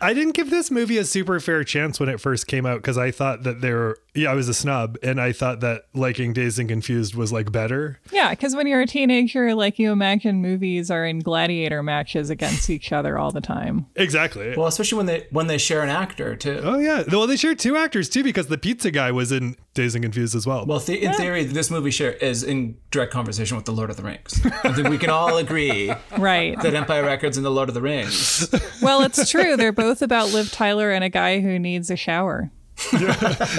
[0.00, 2.98] I didn't give this movie a super fair chance when it first came out because
[2.98, 6.58] I thought that there, yeah, I was a snub and I thought that liking Dazed
[6.58, 8.00] and Confused was like better.
[8.10, 12.70] Yeah, because when you're a teenager, like you imagine movies are in gladiator matches against
[12.70, 13.86] each other all the time.
[13.96, 14.54] Exactly.
[14.56, 16.60] Well, especially when they when they share an actor too.
[16.64, 17.04] oh, yeah.
[17.10, 20.34] Well, they share two actors too because the pizza guy was in Dazed and Confused
[20.34, 20.64] as well.
[20.66, 23.96] Well, th- in theory, this movie share is in direct conversation with the Lord of
[23.96, 24.40] the Rings.
[24.64, 26.58] I think we can all agree Right.
[26.62, 28.48] that Empire Records and the Lord of the Rings.
[28.80, 29.56] well, it's true.
[29.56, 32.50] They're both about Liv Tyler and a guy who needs a shower.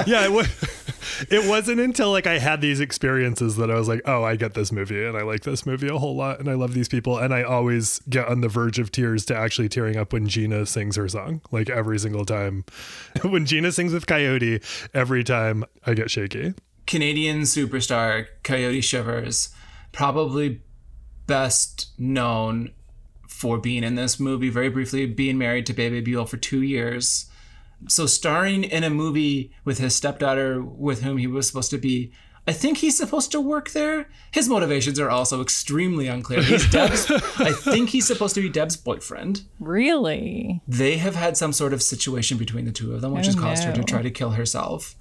[0.06, 0.48] yeah, it, was,
[1.30, 4.54] it wasn't until like I had these experiences that I was like, oh, I get
[4.54, 7.18] this movie and I like this movie a whole lot and I love these people
[7.18, 10.66] and I always get on the verge of tears to actually tearing up when Gina
[10.66, 12.64] sings her song, like every single time.
[13.24, 14.62] when Gina sings with Coyote,
[14.94, 16.54] every time I get shaky.
[16.86, 19.50] Canadian superstar Coyote Shivers,
[19.92, 20.62] probably
[21.26, 22.72] best known
[23.28, 27.30] for being in this movie very briefly, being married to Bebe Buell for two years.
[27.88, 32.12] So starring in a movie with his stepdaughter, with whom he was supposed to be.
[32.50, 34.08] I think he's supposed to work there.
[34.32, 36.42] His motivations are also extremely unclear.
[36.42, 37.12] He's Deb's.
[37.12, 39.42] I think he's supposed to be Deb's boyfriend.
[39.60, 40.62] Really?
[40.66, 43.36] They have had some sort of situation between the two of them, which Oh, has
[43.36, 44.96] caused her to try to kill herself.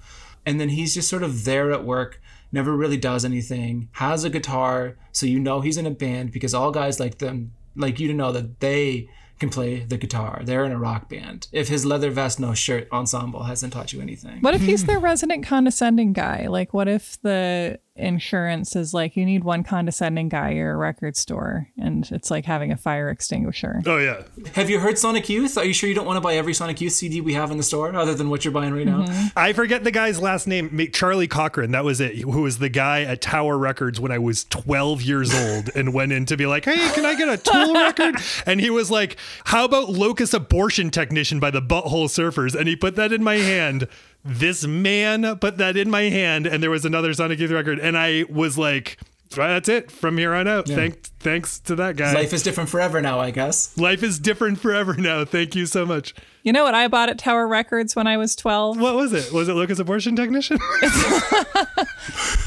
[0.45, 2.21] And then he's just sort of there at work,
[2.51, 6.53] never really does anything, has a guitar, so you know he's in a band because
[6.53, 9.09] all guys like them, like you to know that they
[9.39, 10.41] can play the guitar.
[10.43, 11.47] They're in a rock band.
[11.51, 14.41] If his leather vest, no shirt ensemble hasn't taught you anything.
[14.41, 16.47] What if he's the resident condescending guy?
[16.47, 21.17] Like, what if the insurance is like, you need one condescending guy, you're a record
[21.17, 23.81] store, and it's like having a fire extinguisher?
[23.85, 24.23] Oh, yeah.
[24.53, 25.57] Have you heard Sonic Youth?
[25.57, 27.57] Are you sure you don't want to buy every Sonic Youth CD we have in
[27.57, 29.05] the store other than what you're buying right now?
[29.05, 29.27] Mm-hmm.
[29.37, 31.71] I forget the guy's last name, Charlie Cochran.
[31.71, 32.17] That was it.
[32.17, 36.11] Who was the guy at Tower Records when I was 12 years old and went
[36.11, 38.15] in to be like, hey, can I get a Tool record?
[38.45, 42.55] And he was like, how about Locust Abortion Technician by the Butthole Surfers?
[42.55, 43.87] And he put that in my hand.
[44.27, 47.79] This man put that in my hand, and there was another Sonic Youth record.
[47.79, 48.97] And I was like,
[49.29, 50.67] that's it from here on out.
[50.67, 52.13] Thanks, thanks to that guy.
[52.13, 53.77] Life is different forever now, I guess.
[53.77, 55.23] Life is different forever now.
[55.25, 56.13] Thank you so much.
[56.43, 58.79] You know what I bought at Tower Records when I was 12?
[58.79, 59.31] What was it?
[59.31, 60.59] Was it Lucas Abortion Technician?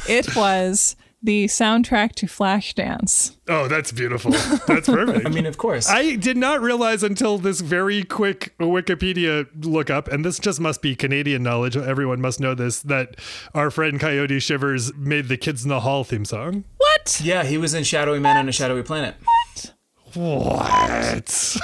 [0.09, 3.36] It was the soundtrack to Flashdance.
[3.48, 4.30] oh, that's beautiful.
[4.30, 5.26] That's perfect.
[5.26, 5.88] I mean, of course.
[5.88, 10.96] I did not realize until this very quick Wikipedia lookup, and this just must be
[10.96, 11.76] Canadian knowledge.
[11.76, 13.16] Everyone must know this that
[13.54, 16.64] our friend Coyote Shivers made the Kids in the Hall theme song.
[16.78, 17.20] What?
[17.22, 19.14] yeah, he was in Shadowy Man on a Shadowy Planet.
[20.14, 21.56] What?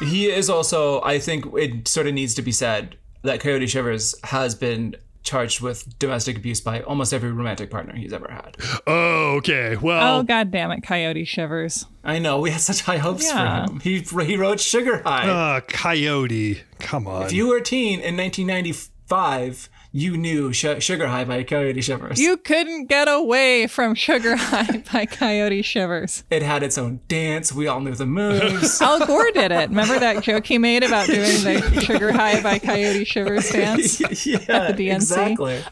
[0.00, 4.14] He is also, I think it sort of needs to be said that Coyote Shivers
[4.24, 4.96] has been
[5.26, 8.56] charged with domestic abuse by almost every romantic partner he's ever had.
[8.86, 9.76] Oh, okay.
[9.76, 11.84] Well, Oh god damn it, Coyote Shivers.
[12.04, 13.66] I know we had such high hopes Yeah.
[13.66, 13.80] for him.
[13.80, 15.28] He he wrote Sugar High.
[15.28, 16.62] uh, Coyote.
[16.78, 17.24] Come on.
[17.26, 22.20] if you were a teen in 1995, you knew Sh- Sugar High by Coyote Shivers.
[22.20, 26.22] You couldn't get away from Sugar High by Coyote Shivers.
[26.30, 27.50] it had its own dance.
[27.50, 28.80] We all knew the moves.
[28.82, 29.70] Al Gore did it.
[29.70, 33.98] Remember that joke he made about doing the Sugar High by Coyote Shivers dance?
[34.26, 34.96] yeah, the DNC.
[34.96, 35.62] exactly.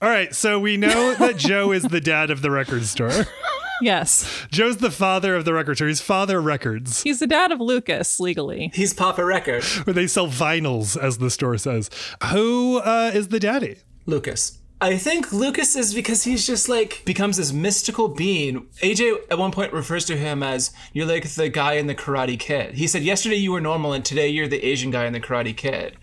[0.00, 0.34] All right.
[0.34, 3.26] So we know that Joe is the dad of the record store.
[3.80, 4.46] Yes.
[4.50, 5.86] Joe's the father of the record store.
[5.86, 8.72] He's Father Records, He's the dad of Lucas legally.
[8.74, 9.62] He's Papa Record.
[9.62, 11.88] where they sell vinyls, as the store says.
[12.32, 13.76] Who uh, is the daddy?
[14.04, 14.58] Lucas.
[14.80, 18.66] I think Lucas is because he's just like becomes this mystical being.
[18.82, 22.38] AJ at one point refers to him as you're like the guy in the Karate
[22.38, 22.74] Kid.
[22.74, 25.56] He said yesterday you were normal and today you're the Asian guy in the Karate
[25.56, 25.96] Kid.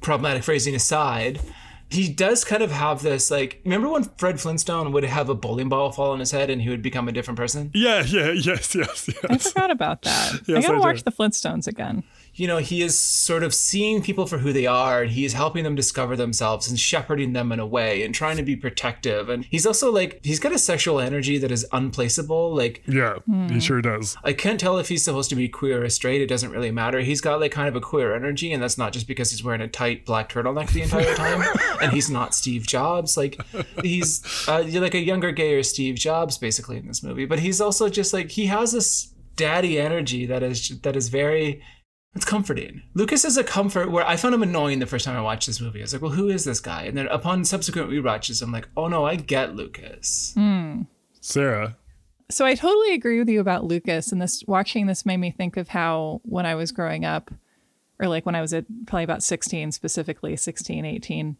[0.00, 1.40] Problematic phrasing aside,
[1.90, 5.68] he does kind of have this like remember when Fred Flintstone would have a bowling
[5.68, 7.70] ball fall on his head and he would become a different person?
[7.74, 9.24] Yeah, yeah, yes, yes, yes.
[9.28, 10.32] I forgot about that.
[10.48, 10.78] I gotta I do.
[10.80, 12.04] watch the Flintstones again.
[12.38, 15.32] You know, he is sort of seeing people for who they are and he is
[15.32, 19.28] helping them discover themselves and shepherding them in a way and trying to be protective.
[19.28, 22.54] And he's also like, he's got a sexual energy that is unplaceable.
[22.54, 23.18] Like, Yeah,
[23.48, 24.16] he sure does.
[24.22, 26.20] I can't tell if he's supposed to be queer or straight.
[26.20, 27.00] It doesn't really matter.
[27.00, 29.60] He's got like kind of a queer energy, and that's not just because he's wearing
[29.60, 31.42] a tight black turtleneck the entire time.
[31.82, 33.16] and he's not Steve Jobs.
[33.16, 33.40] Like
[33.82, 37.26] he's uh, like a younger, gayer Steve Jobs basically in this movie.
[37.26, 41.62] But he's also just like he has this daddy energy that is that is very.
[42.18, 42.82] It's comforting.
[42.94, 45.60] Lucas is a comfort where I found him annoying the first time I watched this
[45.60, 45.78] movie.
[45.78, 46.82] I was like, well, who is this guy?
[46.82, 50.32] And then upon subsequent rewatches, I'm like, oh no, I get Lucas.
[50.34, 50.82] Hmm.
[51.20, 51.76] Sarah.
[52.28, 55.56] So I totally agree with you about Lucas and this watching this made me think
[55.56, 57.30] of how when I was growing up
[58.00, 61.36] or like when I was at probably about 16 specifically 16 18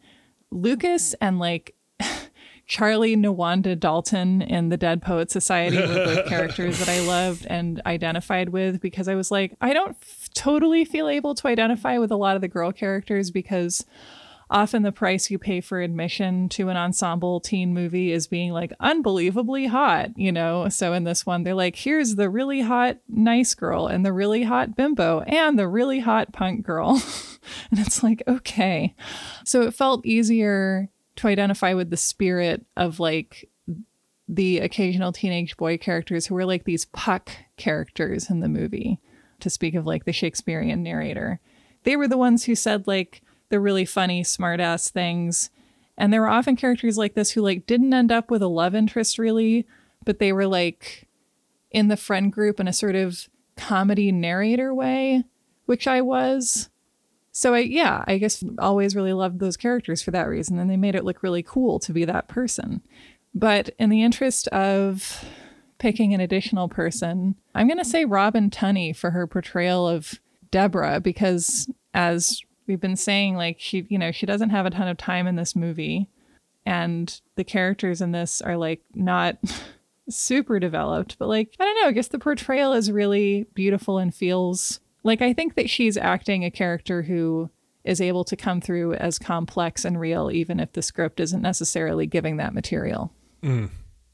[0.49, 1.75] Lucas and like
[2.69, 7.81] Charlie Nuwanda Dalton in the Dead Poet Society were both characters that I loved and
[7.83, 12.11] identified with because I was like I don't f- totally feel able to identify with
[12.11, 13.83] a lot of the girl characters because
[14.51, 18.71] often the price you pay for admission to an ensemble teen movie is being like
[18.79, 20.69] unbelievably hot, you know?
[20.69, 24.43] So in this one, they're like, here's the really hot nice girl and the really
[24.43, 27.01] hot bimbo and the really hot punk girl.
[27.71, 28.95] and it's like, okay.
[29.43, 30.89] So it felt easier
[31.19, 33.49] to identify with the spirit of like
[34.29, 38.99] the occasional teenage boy characters who were like these puck characters in the movie,
[39.41, 41.41] to speak of like the Shakespearean narrator.
[41.83, 45.49] They were the ones who said like the really funny, smart ass things.
[45.97, 48.73] And there were often characters like this who like didn't end up with a love
[48.73, 49.67] interest really,
[50.05, 51.09] but they were like
[51.69, 55.25] in the friend group in a sort of comedy narrator way,
[55.65, 56.68] which I was.
[57.39, 60.75] So I yeah, I guess always really loved those characters for that reason and they
[60.75, 62.81] made it look really cool to be that person.
[63.33, 65.23] But in the interest of
[65.77, 70.19] picking an additional person, I'm going to say Robin Tunney for her portrayal of
[70.51, 74.89] Deborah because as we've been saying like she, you know, she doesn't have a ton
[74.89, 76.09] of time in this movie
[76.65, 79.37] and the characters in this are like not
[80.09, 84.13] super developed, but like I don't know, I guess the portrayal is really beautiful and
[84.13, 87.49] feels like I think that she's acting a character who
[87.83, 92.05] is able to come through as complex and real even if the script isn't necessarily
[92.05, 93.13] giving that material.
[93.41, 93.69] Mm.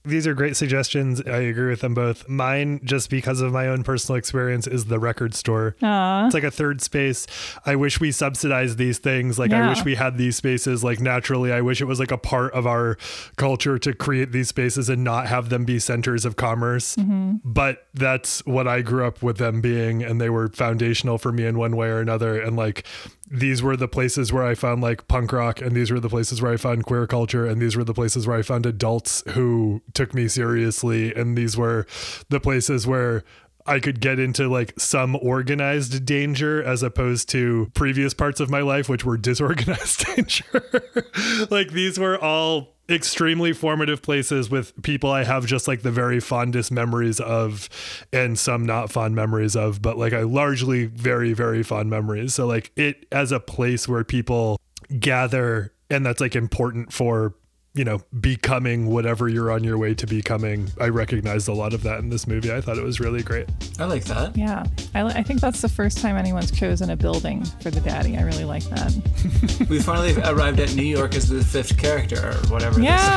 [0.06, 1.22] These are great suggestions.
[1.22, 2.30] I agree with them both.
[2.30, 5.76] Mine, just because of my own personal experience, is the record store.
[5.82, 6.26] Aw.
[6.26, 7.26] It's like a third space.
[7.66, 9.40] I wish we subsidized these things.
[9.40, 11.52] Like, I wish we had these spaces like naturally.
[11.52, 12.98] I wish it was like a part of our
[13.36, 16.96] culture to create these spaces and not have them be centers of commerce.
[16.96, 17.38] Mm-hmm.
[17.44, 21.46] But that's what I grew up with them being, and they were foundational for me
[21.46, 22.40] in one way or another.
[22.40, 22.86] And like,
[23.30, 26.42] these were the places where I found like punk rock, and these were the places
[26.42, 29.82] where I found queer culture, and these were the places where I found adults who
[29.94, 31.88] took me seriously, and these were
[32.30, 33.24] the places where
[33.66, 38.62] I could get into like some organized danger as opposed to previous parts of my
[38.62, 40.64] life, which were disorganized danger.
[41.50, 46.20] like these were all extremely formative places with people I have just like the very
[46.20, 47.68] fondest memories of
[48.14, 52.36] and some not fond memories of, but like I largely very, very fond memories.
[52.36, 54.60] So like it as a place where people
[55.00, 57.34] gather and that's like important for
[57.76, 60.70] you know, becoming whatever you're on your way to becoming.
[60.80, 62.52] I recognized a lot of that in this movie.
[62.52, 63.48] I thought it was really great.
[63.78, 64.36] I like that.
[64.38, 64.64] Yeah,
[64.96, 68.18] I, li- I think that's the first time anyone's chosen a building for the daddy.
[68.18, 68.94] I really like that.
[69.70, 72.80] We finally arrived at New York as the fifth character, or whatever.
[72.80, 72.90] it is.
[72.90, 73.16] Yeah.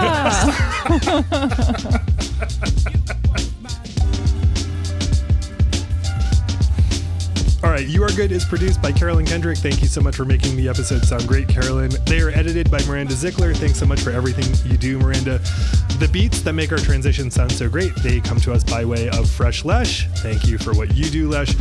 [7.79, 7.89] right.
[7.89, 9.59] You Are Good is produced by Carolyn Kendrick.
[9.59, 11.91] Thank you so much for making the episode sound great, Carolyn.
[12.07, 13.55] They are edited by Miranda Zickler.
[13.57, 15.39] Thanks so much for everything you do, Miranda.
[15.99, 19.09] The beats that make our transition sound so great, they come to us by way
[19.11, 20.09] of Fresh Lesh.
[20.17, 21.53] Thank you for what you do, Lesh.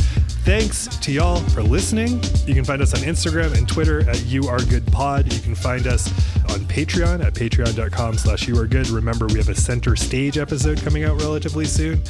[0.44, 2.20] Thanks to y'all for listening.
[2.46, 5.32] You can find us on Instagram and Twitter at You Are Good Pod.
[5.32, 6.08] You can find us
[6.50, 8.88] on Patreon at patreon.com slash you are good.
[8.88, 12.02] Remember, we have a center stage episode coming out relatively soon.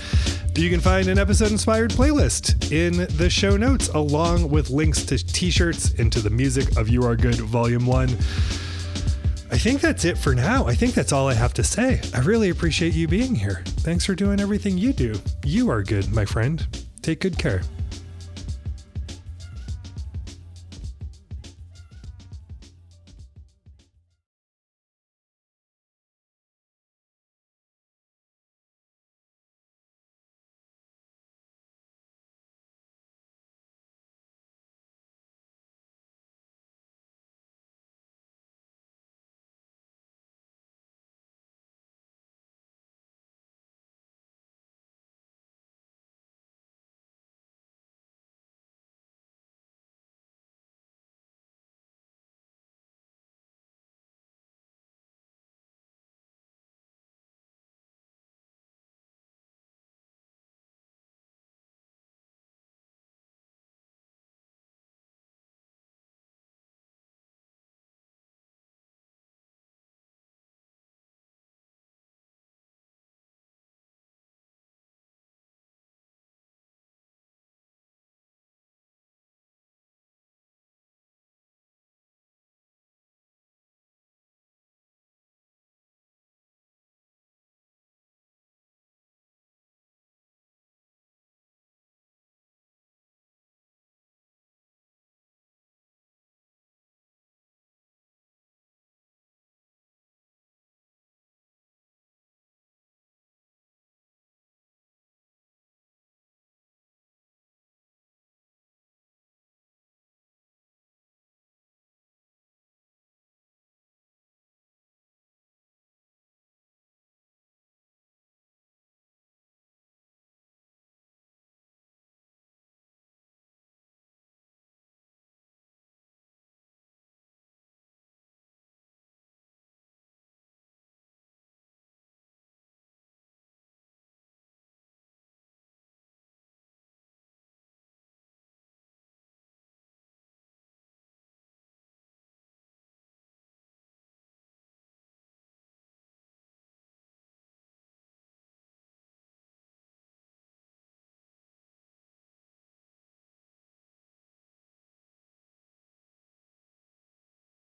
[0.58, 5.18] You can find an episode inspired playlist in the show notes, along with links to
[5.18, 8.08] t shirts and to the music of You Are Good Volume 1.
[9.50, 10.66] I think that's it for now.
[10.66, 12.00] I think that's all I have to say.
[12.14, 13.62] I really appreciate you being here.
[13.66, 15.14] Thanks for doing everything you do.
[15.44, 16.64] You are good, my friend.
[17.02, 17.62] Take good care.